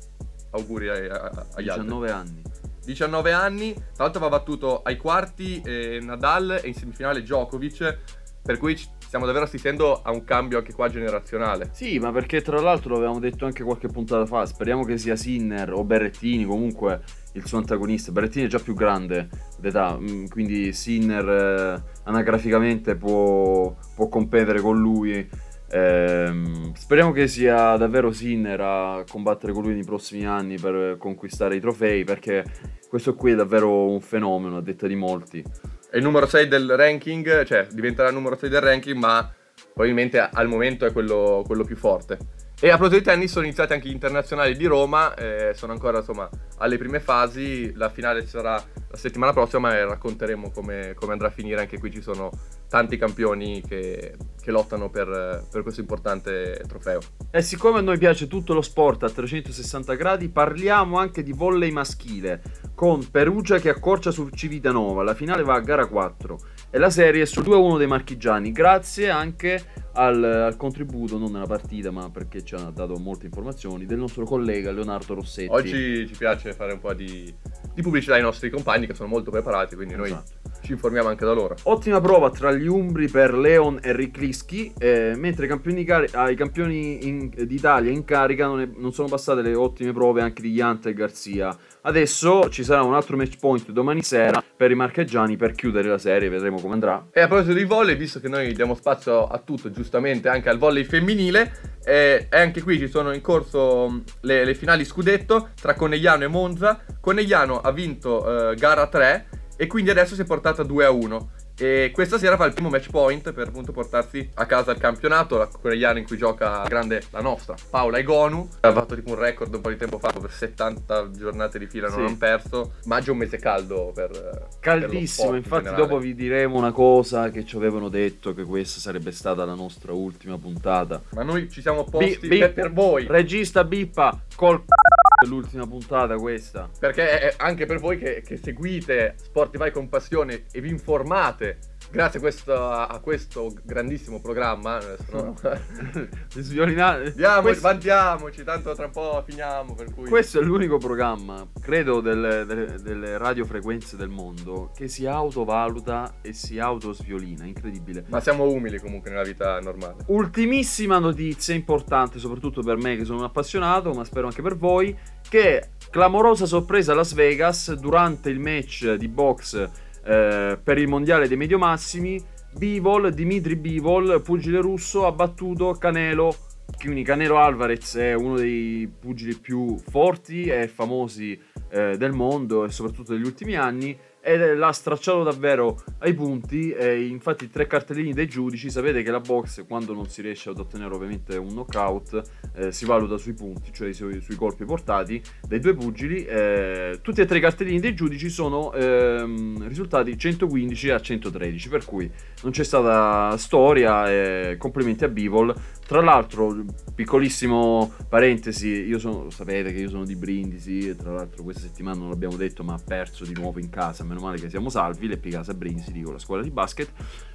Auguri 0.52 0.88
ai- 0.88 1.10
a- 1.10 1.16
a- 1.16 1.48
agli 1.56 1.68
altri. 1.68 1.84
19 1.84 2.12
anni. 2.12 2.42
19 2.86 3.32
anni, 3.34 3.74
tra 3.74 4.06
l'altro 4.06 4.22
va 4.22 4.30
battuto 4.30 4.84
ai 4.84 4.96
quarti 4.96 5.60
eh, 5.66 6.00
Nadal 6.02 6.62
e 6.62 6.68
in 6.68 6.76
semifinale 6.76 7.24
Djokovic, 7.24 7.98
per 8.46 8.60
cui 8.60 8.78
stiamo 9.00 9.26
davvero 9.26 9.46
assistendo 9.46 10.04
a 10.04 10.12
un 10.12 10.24
cambio 10.24 10.60
anche 10.60 10.72
qua 10.72 10.88
generazionale. 10.88 11.70
Sì, 11.74 11.98
ma 11.98 12.12
perché 12.12 12.44
tra 12.44 12.62
l'altro 12.62 12.92
lo 12.92 12.98
avevamo 12.98 13.18
detto 13.18 13.46
anche 13.46 13.64
qualche 13.64 13.88
puntata 13.88 14.28
fa, 14.28 14.46
speriamo 14.46 14.84
che 14.84 15.00
sia 15.00 15.16
Sinner 15.16 15.74
o 15.74 15.84
Berrettini, 15.84 16.46
comunque 16.46 17.02
il 17.34 17.48
suo 17.48 17.58
antagonista. 17.58 18.12
Berrettini 18.12 18.46
è 18.46 18.48
già 18.48 18.60
più 18.60 18.76
grande 18.76 19.30
d'età, 19.58 19.98
mm, 19.98 20.26
quindi 20.28 20.72
Sinner 20.74 21.28
eh, 21.28 21.84
anagraficamente 22.04 22.96
può, 22.96 23.76
può 23.96 24.10
competere 24.10 24.62
con 24.62 24.78
lui. 24.78 25.28
Ehm, 25.72 26.74
speriamo 26.76 27.12
che 27.12 27.28
sia 27.28 27.76
davvero 27.78 28.12
Sinner 28.12 28.62
a 28.62 29.04
combattere 29.10 29.54
con 29.54 29.64
lui 29.64 29.74
nei 29.74 29.86
prossimi 29.86 30.24
anni 30.28 30.60
per 30.60 30.98
conquistare 31.00 31.56
i 31.56 31.60
trofei, 31.60 32.04
perché 32.04 32.44
questo 32.88 33.16
qui 33.16 33.32
è 33.32 33.36
davvero 33.36 33.90
un 33.90 34.02
fenomeno, 34.02 34.58
a 34.58 34.62
detta 34.62 34.86
di 34.86 34.96
molti. 34.96 35.44
È 35.90 35.98
il 35.98 36.04
numero 36.04 36.26
6 36.26 36.48
del 36.48 36.76
ranking, 36.76 37.44
cioè 37.46 37.68
diventerà 37.72 38.10
il 38.10 38.14
numero 38.14 38.36
6 38.36 38.50
del 38.50 38.62
ranking, 38.62 38.98
ma 38.98 39.34
probabilmente 39.74 40.20
al 40.20 40.48
momento 40.48 40.86
è 40.86 40.92
quello, 40.92 41.44
quello 41.46 41.64
più 41.64 41.76
forte. 41.76 42.18
E 42.60 42.70
a 42.70 42.78
proposito 42.78 43.00
di 43.00 43.04
tennis 43.04 43.32
sono 43.32 43.46
iniziati 43.46 43.74
anche 43.74 43.90
gli 43.90 43.94
internazionali 43.94 44.56
di 44.56 44.66
Roma, 44.66 45.14
eh, 45.14 45.52
sono 45.54 45.74
ancora 45.74 45.98
insomma 45.98 46.30
alle 46.60 46.78
prime 46.78 47.02
fasi, 47.02 47.74
la 47.76 47.90
finale 47.90 48.26
sarà 48.26 48.54
la 48.54 48.98
settimana 48.98 49.34
prossima 49.34 49.76
e 49.76 49.84
racconteremo 49.84 50.52
come, 50.52 50.94
come 50.94 51.12
andrà 51.12 51.28
a 51.28 51.32
finire, 51.32 51.60
anche 51.60 51.78
qui 51.78 51.92
ci 51.92 52.02
sono 52.02 52.32
tanti 52.68 52.98
campioni 52.98 53.62
che, 53.62 54.16
che 54.42 54.52
lottano 54.52 54.90
per, 54.90 55.46
per 55.52 55.62
questo 55.62 55.82
importante 55.82 56.62
trofeo. 56.68 57.00
E 57.32 57.42
siccome 57.42 57.80
a 57.80 57.82
noi 57.82 57.98
piace 57.98 58.28
tutto 58.28 58.54
lo 58.54 58.62
sport 58.62 59.04
a 59.04 59.10
360 59.10 59.94
gradi, 59.96 60.30
parliamo 60.30 60.98
anche 60.98 61.24
di 61.24 61.32
volley 61.32 61.72
maschile, 61.72 62.42
con 62.76 63.10
Perugia 63.10 63.60
che 63.60 63.70
accorcia 63.70 64.12
su 64.12 64.30
Civitanova, 64.30 65.04
la 65.04 65.14
finale 65.14 65.44
va 65.44 65.56
a 65.56 65.62
gara 65.62 65.86
4 65.86 66.40
e 66.70 66.78
la 66.78 66.90
serie 66.90 67.24
è 67.24 67.26
sul 67.26 67.44
2-1 67.44 67.78
dei 67.78 67.88
marchigiani, 67.88 68.52
grazie 68.52 69.10
anche 69.10 69.64
al, 69.94 70.24
al 70.24 70.58
contributo, 70.58 71.18
non 71.18 71.32
nella 71.32 71.46
partita 71.46 71.92
ma 71.92 72.10
perché 72.10 72.44
ci 72.44 72.56
ha 72.56 72.70
dato 72.70 72.96
molte 72.98 73.26
informazioni, 73.26 73.86
del 73.86 73.98
nostro 73.98 74.26
collega 74.26 74.72
Leonardo 74.72 75.16
Rossetti. 75.16 75.52
Oggi 75.52 76.08
ci 76.08 76.16
piace 76.18 76.54
fare 76.54 76.74
un 76.74 76.80
po' 76.80 76.94
di, 76.94 77.34
di 77.76 77.82
pubblicità 77.82 78.16
ai 78.16 78.22
nostri 78.22 78.50
compagni 78.50 78.88
che 78.88 78.94
sono 78.94 79.10
molto 79.10 79.30
preparati, 79.30 79.76
quindi 79.76 79.96
noi 79.96 80.08
Esatto. 80.08 80.32
ci 80.62 80.72
informiamo 80.72 81.10
anche 81.10 81.26
da 81.26 81.34
loro. 81.34 81.56
Ottima 81.64 82.00
prova 82.00 82.30
tra 82.32 82.52
gli 82.54 82.66
Umbri 82.68 83.10
per 83.10 83.34
Leon 83.34 83.80
e 83.84 83.94
Riclischi, 83.94 84.74
eh, 84.80 85.14
mentre 85.18 85.44
ai 85.44 85.50
campioni, 85.50 85.76
di 85.78 85.84
cari- 85.84 86.08
ai 86.14 86.36
campioni 86.36 87.06
in- 87.06 87.30
d'Italia 87.30 87.92
in 87.92 88.06
carica 88.06 88.48
non, 88.48 88.62
è- 88.62 88.70
non 88.78 88.94
sono 88.94 89.10
passate 89.10 89.42
le 89.42 89.54
ottime 89.54 89.92
prove 89.92 90.22
anche 90.22 90.42
di 90.42 90.52
Iante 90.54 90.90
e 90.90 90.94
Garzia. 90.94 91.56
Adesso 91.82 92.50
ci 92.50 92.64
sarà 92.64 92.82
un 92.82 92.96
altro 92.96 93.16
match 93.18 93.38
point 93.40 93.70
domani 93.72 94.02
sera 94.02 94.42
per 94.56 94.72
i 94.72 94.76
marcheggiani 94.76 95.36
per 95.36 95.52
chiudere 95.52 95.90
la 95.90 95.98
serie, 96.00 96.30
vedremo 96.30 96.60
come 96.60 96.74
andrà. 96.74 97.08
E 97.12 97.20
a 97.22 97.28
proposito 97.28 97.54
di 97.54 97.66
volley, 97.66 97.96
visto 97.96 98.20
che 98.20 98.28
noi 98.30 98.54
diamo 98.54 98.74
spazio 98.74 99.28
a 99.28 99.38
tutto, 99.38 99.70
giustamente 99.70 100.30
anche 100.30 100.50
al 100.50 100.58
volley 100.58 100.84
femminile, 100.86 101.75
e 101.86 102.28
anche 102.32 102.62
qui 102.64 102.80
ci 102.80 102.88
sono 102.88 103.14
in 103.14 103.22
corso 103.22 104.02
le, 104.22 104.44
le 104.44 104.56
finali 104.56 104.84
scudetto 104.84 105.50
tra 105.60 105.76
Conegliano 105.76 106.24
e 106.24 106.28
Monza. 106.28 106.84
Conegliano 107.00 107.62
ha 107.62 107.72
vinto 107.72 108.52
eh, 108.52 108.56
gara 108.56 108.88
3 108.88 109.28
e 109.56 109.68
quindi 109.68 109.92
adesso 109.92 110.16
si 110.16 110.22
è 110.22 110.26
portata 110.26 110.64
2 110.64 110.86
a 110.86 110.90
1. 110.90 111.32
E 111.58 111.92
questa 111.94 112.18
sera 112.18 112.36
fa 112.36 112.46
il 112.46 112.54
primo 112.54 112.70
match 112.70 112.90
point 112.90 113.32
per 113.32 113.48
appunto 113.48 113.72
portarsi 113.72 114.30
a 114.34 114.46
casa 114.46 114.72
il 114.72 114.78
campionato. 114.78 115.38
La 115.38 115.48
Conegliano 115.48 116.00
in 116.00 116.06
cui 116.06 116.18
gioca 116.18 116.64
grande 116.68 117.02
la 117.12 117.22
nostra 117.22 117.56
Paola 117.70 117.98
Egonu. 117.98 118.48
Ha 118.60 118.72
fatto 118.74 118.94
tipo 118.96 119.12
un 119.12 119.16
record 119.20 119.54
un 119.54 119.62
po' 119.62 119.70
di 119.70 119.78
tempo 119.78 119.98
fa, 119.98 120.12
per 120.12 120.30
70 120.32 121.12
giornate 121.12 121.58
di 121.60 121.68
fila 121.68 121.88
non 121.88 121.98
Sì. 122.00 122.04
hanno 122.06 122.18
perso. 122.18 122.74
Maggio 122.86 123.10
è 123.10 123.14
un 123.14 123.18
mese 123.20 123.38
caldo 123.38 123.92
per. 123.94 124.10
per 124.12 124.22
lo 124.32 124.48
Caldissimo, 124.60 125.30
in 125.30 125.36
infatti 125.38 125.64
generale. 125.64 125.88
dopo 125.88 126.00
vi 126.00 126.14
diremo 126.16 126.58
una 126.58 126.72
cosa 126.72 127.30
che 127.30 127.46
ci 127.46 127.56
avevano 127.56 127.88
detto 127.90 128.34
che 128.34 128.44
questa 128.44 128.80
sarebbe 128.80 129.12
stata 129.12 129.46
la 129.46 129.54
nostra 129.56 129.94
ultima 129.94 130.38
puntata. 130.38 131.02
Ma 131.12 131.24
noi 131.24 131.50
ci 131.50 131.62
siamo 131.62 131.84
posti 131.86 132.18
Bi- 132.20 132.28
bi- 132.28 132.40
per, 132.40 132.54
per 132.54 132.74
voi. 132.74 133.06
Regista 133.08 133.64
Bippa 133.64 134.20
col 134.36 134.60
c***o 134.60 134.95
l'ultima 135.28 135.66
puntata 135.66 136.16
questa. 136.18 136.70
Perché 136.80 137.34
anche 137.38 137.66
per 137.66 137.80
voi 137.80 137.98
che, 137.98 138.22
che 138.22 138.38
seguite 138.38 139.16
Sportify 139.18 139.72
con 139.72 139.88
passione 139.88 140.46
e 140.52 140.62
vi 140.62 140.70
informate 140.70 141.58
grazie 141.96 142.20
a 142.20 142.22
questo, 142.22 142.54
a 142.70 143.00
questo 143.02 143.54
grandissimo 143.64 144.20
programma. 144.20 144.76
adesso- 144.76 145.36
Sviolinate. 146.30 147.08
Andiamo, 147.08 147.42
Questo- 147.42 147.62
vantiamoci, 147.68 148.44
tanto 148.44 148.74
tra 148.76 148.86
un 148.86 148.92
po' 148.92 149.24
finiamo. 149.26 149.76
Cui... 149.96 150.10
Questo 150.10 150.40
è 150.40 150.44
l'unico 150.44 150.78
programma, 150.78 151.48
credo, 151.62 152.02
delle, 152.02 152.46
delle- 152.46 152.82
delle 152.82 153.18
radiofrequenze 153.18 153.96
del 153.96 154.10
mondo 154.10 154.72
che 154.76 154.90
si 154.90 155.06
autovaluta 155.06 156.16
e 156.22 156.34
si 156.34 156.60
autosviolina. 156.60 157.46
Incredibile. 157.46 158.04
Ma 158.10 158.20
siamo 158.20 158.44
umili 158.44 158.80
comunque 158.80 159.10
nella 159.10 159.24
vita 159.24 159.60
normale. 159.62 160.04
Ultimissima 160.08 161.00
notizia 161.00 161.54
importante, 161.56 162.20
soprattutto 162.20 162.62
per 162.62 162.76
me 162.78 162.98
che 162.98 163.06
sono 163.06 163.20
un 163.20 163.24
appassionato, 163.26 163.94
ma 163.94 164.04
spero 164.04 164.28
anche 164.28 164.42
per 164.42 164.58
voi, 164.58 164.96
che 165.28 165.70
clamorosa 165.90 166.46
sorpresa 166.46 166.92
a 166.92 166.96
Las 166.96 167.14
Vegas 167.14 167.74
durante 167.74 168.30
il 168.30 168.40
match 168.40 168.94
di 168.96 169.08
box 169.08 169.70
eh, 170.06 170.60
per 170.62 170.78
il 170.78 170.88
mondiale 170.88 171.28
dei 171.28 171.38
medio 171.38 171.58
massimi, 171.58 172.24
Bivol, 172.58 173.14
Dimitri 173.14 173.56
Bivol, 173.56 174.22
pugile 174.22 174.62
russo, 174.62 175.06
ha 175.06 175.12
battuto 175.12 175.74
Canelo. 175.74 176.36
Quindi 176.78 177.04
Canelo 177.04 177.38
Alvarez 177.38 177.96
è 177.96 178.14
uno 178.14 178.36
dei 178.36 178.90
pugili 179.00 179.36
più 179.36 179.78
forti 179.78 180.46
e 180.46 180.68
famosi 180.68 181.40
eh, 181.70 181.98
del 181.98 182.12
mondo 182.12 182.66
e 182.66 182.70
soprattutto 182.70 183.14
degli 183.14 183.26
ultimi 183.26 183.56
anni 183.56 183.98
e 184.26 184.56
l'ha 184.56 184.72
stracciato 184.72 185.22
davvero 185.22 185.84
ai 186.00 186.16
punti 186.16 186.72
e 186.72 187.06
infatti 187.06 187.48
tre 187.48 187.68
cartellini 187.68 188.12
dei 188.12 188.28
giudici 188.28 188.72
sapete 188.72 189.04
che 189.04 189.12
la 189.12 189.20
box 189.20 189.68
quando 189.68 189.94
non 189.94 190.10
si 190.10 190.24
riesce 190.24 190.50
ad 190.50 190.58
ottenere 190.58 190.96
ovviamente 190.96 191.38
un 191.38 191.50
knockout 191.50 192.22
eh, 192.56 192.72
si 192.72 192.86
valuta 192.86 193.18
sui 193.18 193.34
punti 193.34 193.72
cioè 193.72 193.94
sui, 193.94 194.20
sui 194.22 194.36
colpi 194.36 194.66
portati 194.66 195.22
dai 195.48 195.60
due 195.60 195.76
pugili 195.76 196.26
eh, 196.26 196.98
tutti 197.04 197.22
e 197.22 197.26
tre 197.26 197.38
i 197.38 197.42
cartellini 197.42 197.80
dei 197.80 197.94
giudici 197.94 198.30
sono 198.30 198.74
ehm, 198.74 199.68
risultati 199.68 200.18
115 200.18 200.90
a 200.90 201.00
113 201.00 201.70
per 201.70 201.86
cui 201.86 202.10
non 202.42 202.52
c'è 202.52 202.64
stata 202.64 203.38
storia 203.38 204.10
e 204.10 204.56
complimenti 204.58 205.04
a 205.04 205.08
Bivol 205.08 205.54
tra 205.86 206.02
l'altro 206.02 206.64
piccolissimo 206.96 207.92
parentesi 208.10 208.70
io 208.70 208.98
sono 208.98 209.30
sapete 209.30 209.72
che 209.72 209.80
io 209.80 209.90
sono 209.90 210.04
di 210.04 210.16
Brindisi 210.16 210.96
tra 210.96 211.12
l'altro 211.12 211.44
questa 211.44 211.62
settimana 211.62 212.00
non 212.00 212.10
l'abbiamo 212.10 212.38
detto 212.38 212.64
ma 212.64 212.74
ha 212.74 212.80
perso 212.84 213.24
di 213.24 213.34
nuovo 213.34 213.60
in 213.60 213.70
casa 213.70 214.04
meno 214.04 214.22
male 214.22 214.40
che 214.40 214.50
siamo 214.50 214.70
salvi 214.70 215.08
l'Epi 215.08 215.30
Casa 215.30 215.54
Brindisi 215.54 215.92
dico 215.92 216.12
la 216.12 216.20
scuola 216.20 216.42
di 216.42 216.50
basket. 216.50 216.92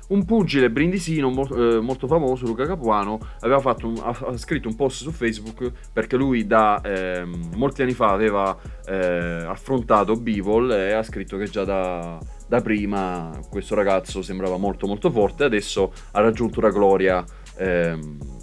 Un 0.08 0.24
pugile 0.24 0.70
brindisino 0.70 1.28
eh, 1.28 1.78
molto 1.78 2.08
famoso 2.08 2.44
Luca 2.44 2.66
Capuano 2.66 3.20
aveva 3.40 3.60
fatto 3.60 3.86
un- 3.86 4.00
ha, 4.02 4.36
scritto 4.36 4.66
un 4.66 4.74
post 4.74 5.02
su 5.02 5.12
Facebook 5.12 5.70
perché 5.92 6.16
lui 6.16 6.48
da 6.48 6.80
ehm, 6.82 7.52
molti 7.54 7.82
anni 7.82 7.92
fa 7.92 8.10
aveva 8.10 8.58
eh, 8.86 9.44
affrontato 9.46 10.16
Bivol 10.16 10.72
e 10.72 10.92
ha 10.94 11.04
scritto 11.04 11.36
che 11.36 11.44
già 11.44 11.62
da, 11.62 12.18
da 12.48 12.60
prima 12.60 13.38
questo 13.48 13.76
ragazzo 13.76 14.20
sembrava 14.20 14.56
molto 14.56 14.88
molto 14.88 15.12
forte 15.12 15.44
adesso 15.44 15.92
ha 16.10 16.20
raggiunto 16.20 16.58
una 16.58 16.70
gloria 16.70 17.24
ehm, 17.56 18.39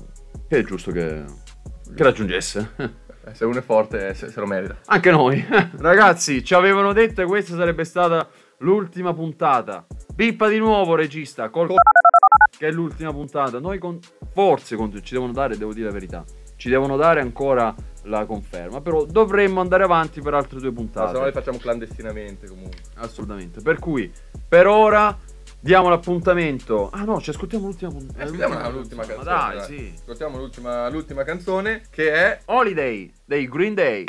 che 0.47 0.57
è 0.59 0.63
giusto 0.63 0.91
che, 0.91 1.23
che 1.95 2.03
raggiungesse. 2.03 2.71
Eh, 2.77 3.33
Se 3.33 3.45
uno 3.45 3.59
è 3.59 3.61
forte, 3.61 4.13
se, 4.13 4.29
se 4.29 4.39
lo 4.39 4.45
merita. 4.45 4.77
anche 4.85 5.11
noi. 5.11 5.45
Ragazzi 5.77 6.43
ci 6.43 6.53
avevano 6.53 6.93
detto 6.93 7.21
che 7.21 7.27
questa 7.27 7.55
sarebbe 7.55 7.83
stata 7.83 8.27
l'ultima 8.59 9.13
puntata. 9.13 9.85
Pippa 10.15 10.47
di 10.47 10.57
nuovo 10.57 10.95
regista 10.95 11.49
col 11.49 11.67
che 12.57 12.67
è 12.67 12.71
l'ultima 12.71 13.11
puntata. 13.11 13.59
Noi 13.59 13.77
con 13.77 13.99
forse 14.33 14.75
con- 14.75 14.91
ci 15.03 15.13
devono 15.13 15.31
dare 15.33 15.57
devo 15.57 15.73
dire 15.73 15.87
la 15.87 15.93
verità 15.93 16.23
ci 16.57 16.69
devono 16.69 16.97
dare 16.97 17.21
ancora 17.21 17.73
la 18.05 18.25
conferma 18.25 18.81
però 18.81 19.05
dovremmo 19.05 19.61
andare 19.61 19.83
avanti 19.83 20.21
per 20.21 20.33
altre 20.33 20.59
due 20.59 20.69
Ma 20.71 20.75
puntate 20.75 21.11
se 21.13 21.19
no 21.19 21.25
le 21.25 21.31
facciamo 21.31 21.57
clandestinamente 21.59 22.47
comunque. 22.47 22.79
assolutamente. 22.95 23.61
Per 23.61 23.77
cui 23.77 24.11
per 24.47 24.65
ora 24.65 25.15
diamo 25.67 25.89
l'appuntamento. 25.89 26.89
Ah 26.93 27.03
no 27.03 27.19
ci 27.19 27.29
ascoltiamo 27.29 27.65
l'ultima 27.65 27.91
puntata 27.91 28.23
Ascoltiamo 28.23 28.69
l'ultima 28.69 29.01
Ma 29.05 29.07
canzone. 29.13 29.55
dai. 29.55 29.63
sì. 29.65 29.93
Ascoltiamo 29.97 30.37
l'ultima, 30.37 30.89
l'ultima 30.89 31.23
canzone 31.23 31.81
che 31.89 32.13
è 32.13 32.39
Holiday 32.45 33.11
dei 33.25 33.47
Green 33.49 33.73
Day 33.73 34.05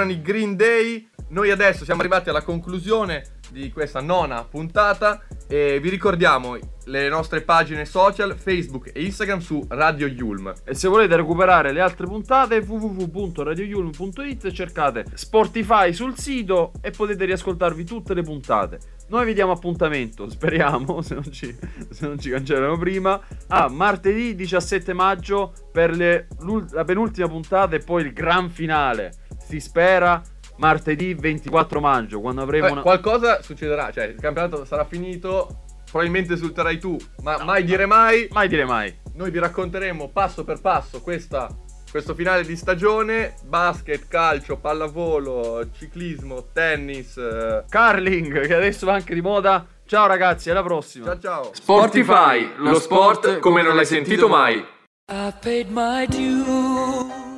erano 0.00 0.12
i 0.12 0.22
Green 0.22 0.56
Day. 0.56 1.08
Noi 1.28 1.50
adesso 1.50 1.84
siamo 1.84 2.00
arrivati 2.00 2.28
alla 2.28 2.42
conclusione 2.42 3.38
di 3.50 3.70
questa 3.70 4.00
nona 4.00 4.44
puntata 4.44 5.22
e 5.50 5.80
vi 5.80 5.88
ricordiamo 5.88 6.56
le 6.84 7.08
nostre 7.08 7.40
pagine 7.40 7.84
social 7.84 8.36
Facebook 8.38 8.92
e 8.94 9.02
Instagram 9.02 9.40
su 9.40 9.64
Radio 9.68 10.06
Yulm. 10.06 10.52
E 10.64 10.74
se 10.74 10.86
volete 10.86 11.16
recuperare 11.16 11.72
le 11.72 11.80
altre 11.80 12.06
puntate 12.06 12.58
www.radioyulm.it 12.58 14.52
cercate 14.52 15.06
Spotify 15.12 15.92
sul 15.92 16.16
sito 16.16 16.70
e 16.80 16.92
potete 16.92 17.24
riascoltarvi 17.24 17.82
tutte 17.82 18.14
le 18.14 18.22
puntate. 18.22 18.78
Noi 19.08 19.26
vi 19.26 19.34
diamo 19.34 19.50
appuntamento, 19.50 20.30
speriamo, 20.30 21.02
se 21.02 21.14
non 21.14 21.32
ci, 21.32 21.52
se 21.90 22.06
non 22.06 22.16
ci 22.20 22.30
cancellano 22.30 22.78
prima, 22.78 23.20
a 23.48 23.68
martedì 23.68 24.36
17 24.36 24.92
maggio 24.92 25.52
per 25.72 25.96
le- 25.96 26.28
la 26.70 26.84
penultima 26.84 27.26
puntata 27.26 27.74
e 27.74 27.80
poi 27.80 28.04
il 28.04 28.12
gran 28.12 28.50
finale. 28.50 29.14
Si 29.36 29.58
spera 29.58 30.22
martedì 30.60 31.14
24 31.14 31.80
maggio, 31.80 32.20
quando 32.20 32.42
avremo 32.42 32.66
Eh, 32.68 32.70
una... 32.72 32.82
Qualcosa 32.82 33.42
succederà, 33.42 33.90
cioè 33.90 34.04
il 34.04 34.20
campionato 34.20 34.64
sarà 34.64 34.84
finito, 34.84 35.62
probabilmente 35.90 36.34
esulterai 36.34 36.78
tu, 36.78 36.96
ma 37.22 37.42
mai 37.42 37.64
dire 37.64 37.86
mai. 37.86 38.28
Mai 38.30 38.46
dire 38.48 38.64
mai. 38.64 38.94
Noi 39.14 39.30
vi 39.30 39.38
racconteremo 39.38 40.10
passo 40.10 40.44
per 40.44 40.60
passo 40.60 41.00
questa, 41.00 41.48
questo 41.90 42.14
finale 42.14 42.44
di 42.44 42.56
stagione, 42.56 43.34
basket, 43.46 44.06
calcio, 44.06 44.56
pallavolo, 44.58 45.68
ciclismo, 45.76 46.48
tennis. 46.52 47.16
eh, 47.16 47.64
Carling, 47.68 48.46
che 48.46 48.54
adesso 48.54 48.86
va 48.86 48.92
anche 48.94 49.14
di 49.14 49.20
moda. 49.22 49.66
Ciao 49.86 50.06
ragazzi, 50.06 50.50
alla 50.50 50.62
prossima. 50.62 51.06
Ciao 51.06 51.18
ciao. 51.18 51.50
Sportify, 51.52 52.52
lo 52.58 52.78
sport 52.78 53.38
come 53.40 53.62
non 53.62 53.74
l'hai 53.74 53.86
sentito 53.86 54.28
mai. 54.28 54.64
I 55.10 55.32
paid 55.40 55.68
my 55.70 56.06
dues. 56.06 57.29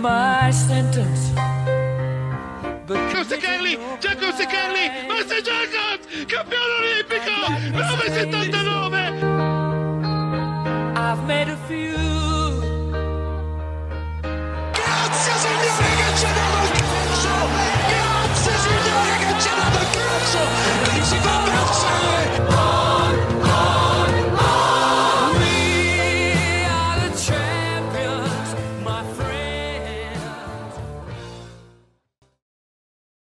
My 0.00 0.50
sentence. 0.50 1.30
But 2.86 3.10
Giusto 3.10 3.36
Carli! 3.36 3.78
Giacomo 4.00 4.32
Carli! 4.32 5.06
Master 5.06 5.42
Jacobs! 5.42 6.06
Campione 6.26 6.74
olimpico! 6.80 7.30
979! 7.72 8.98
I've 10.96 11.22
made 11.26 11.50
a 11.50 11.56
few. 11.68 11.96
Grazie 14.72 15.34
signore 15.36 15.94
che 15.96 16.16
ce 16.16 16.28
l'hanno 16.34 16.64
perso! 16.72 17.34
Grazie 17.92 18.54
signore 18.56 19.12
che 19.18 19.32
ce 19.40 19.50
l'hanno 19.56 19.84
perso! 19.92 21.49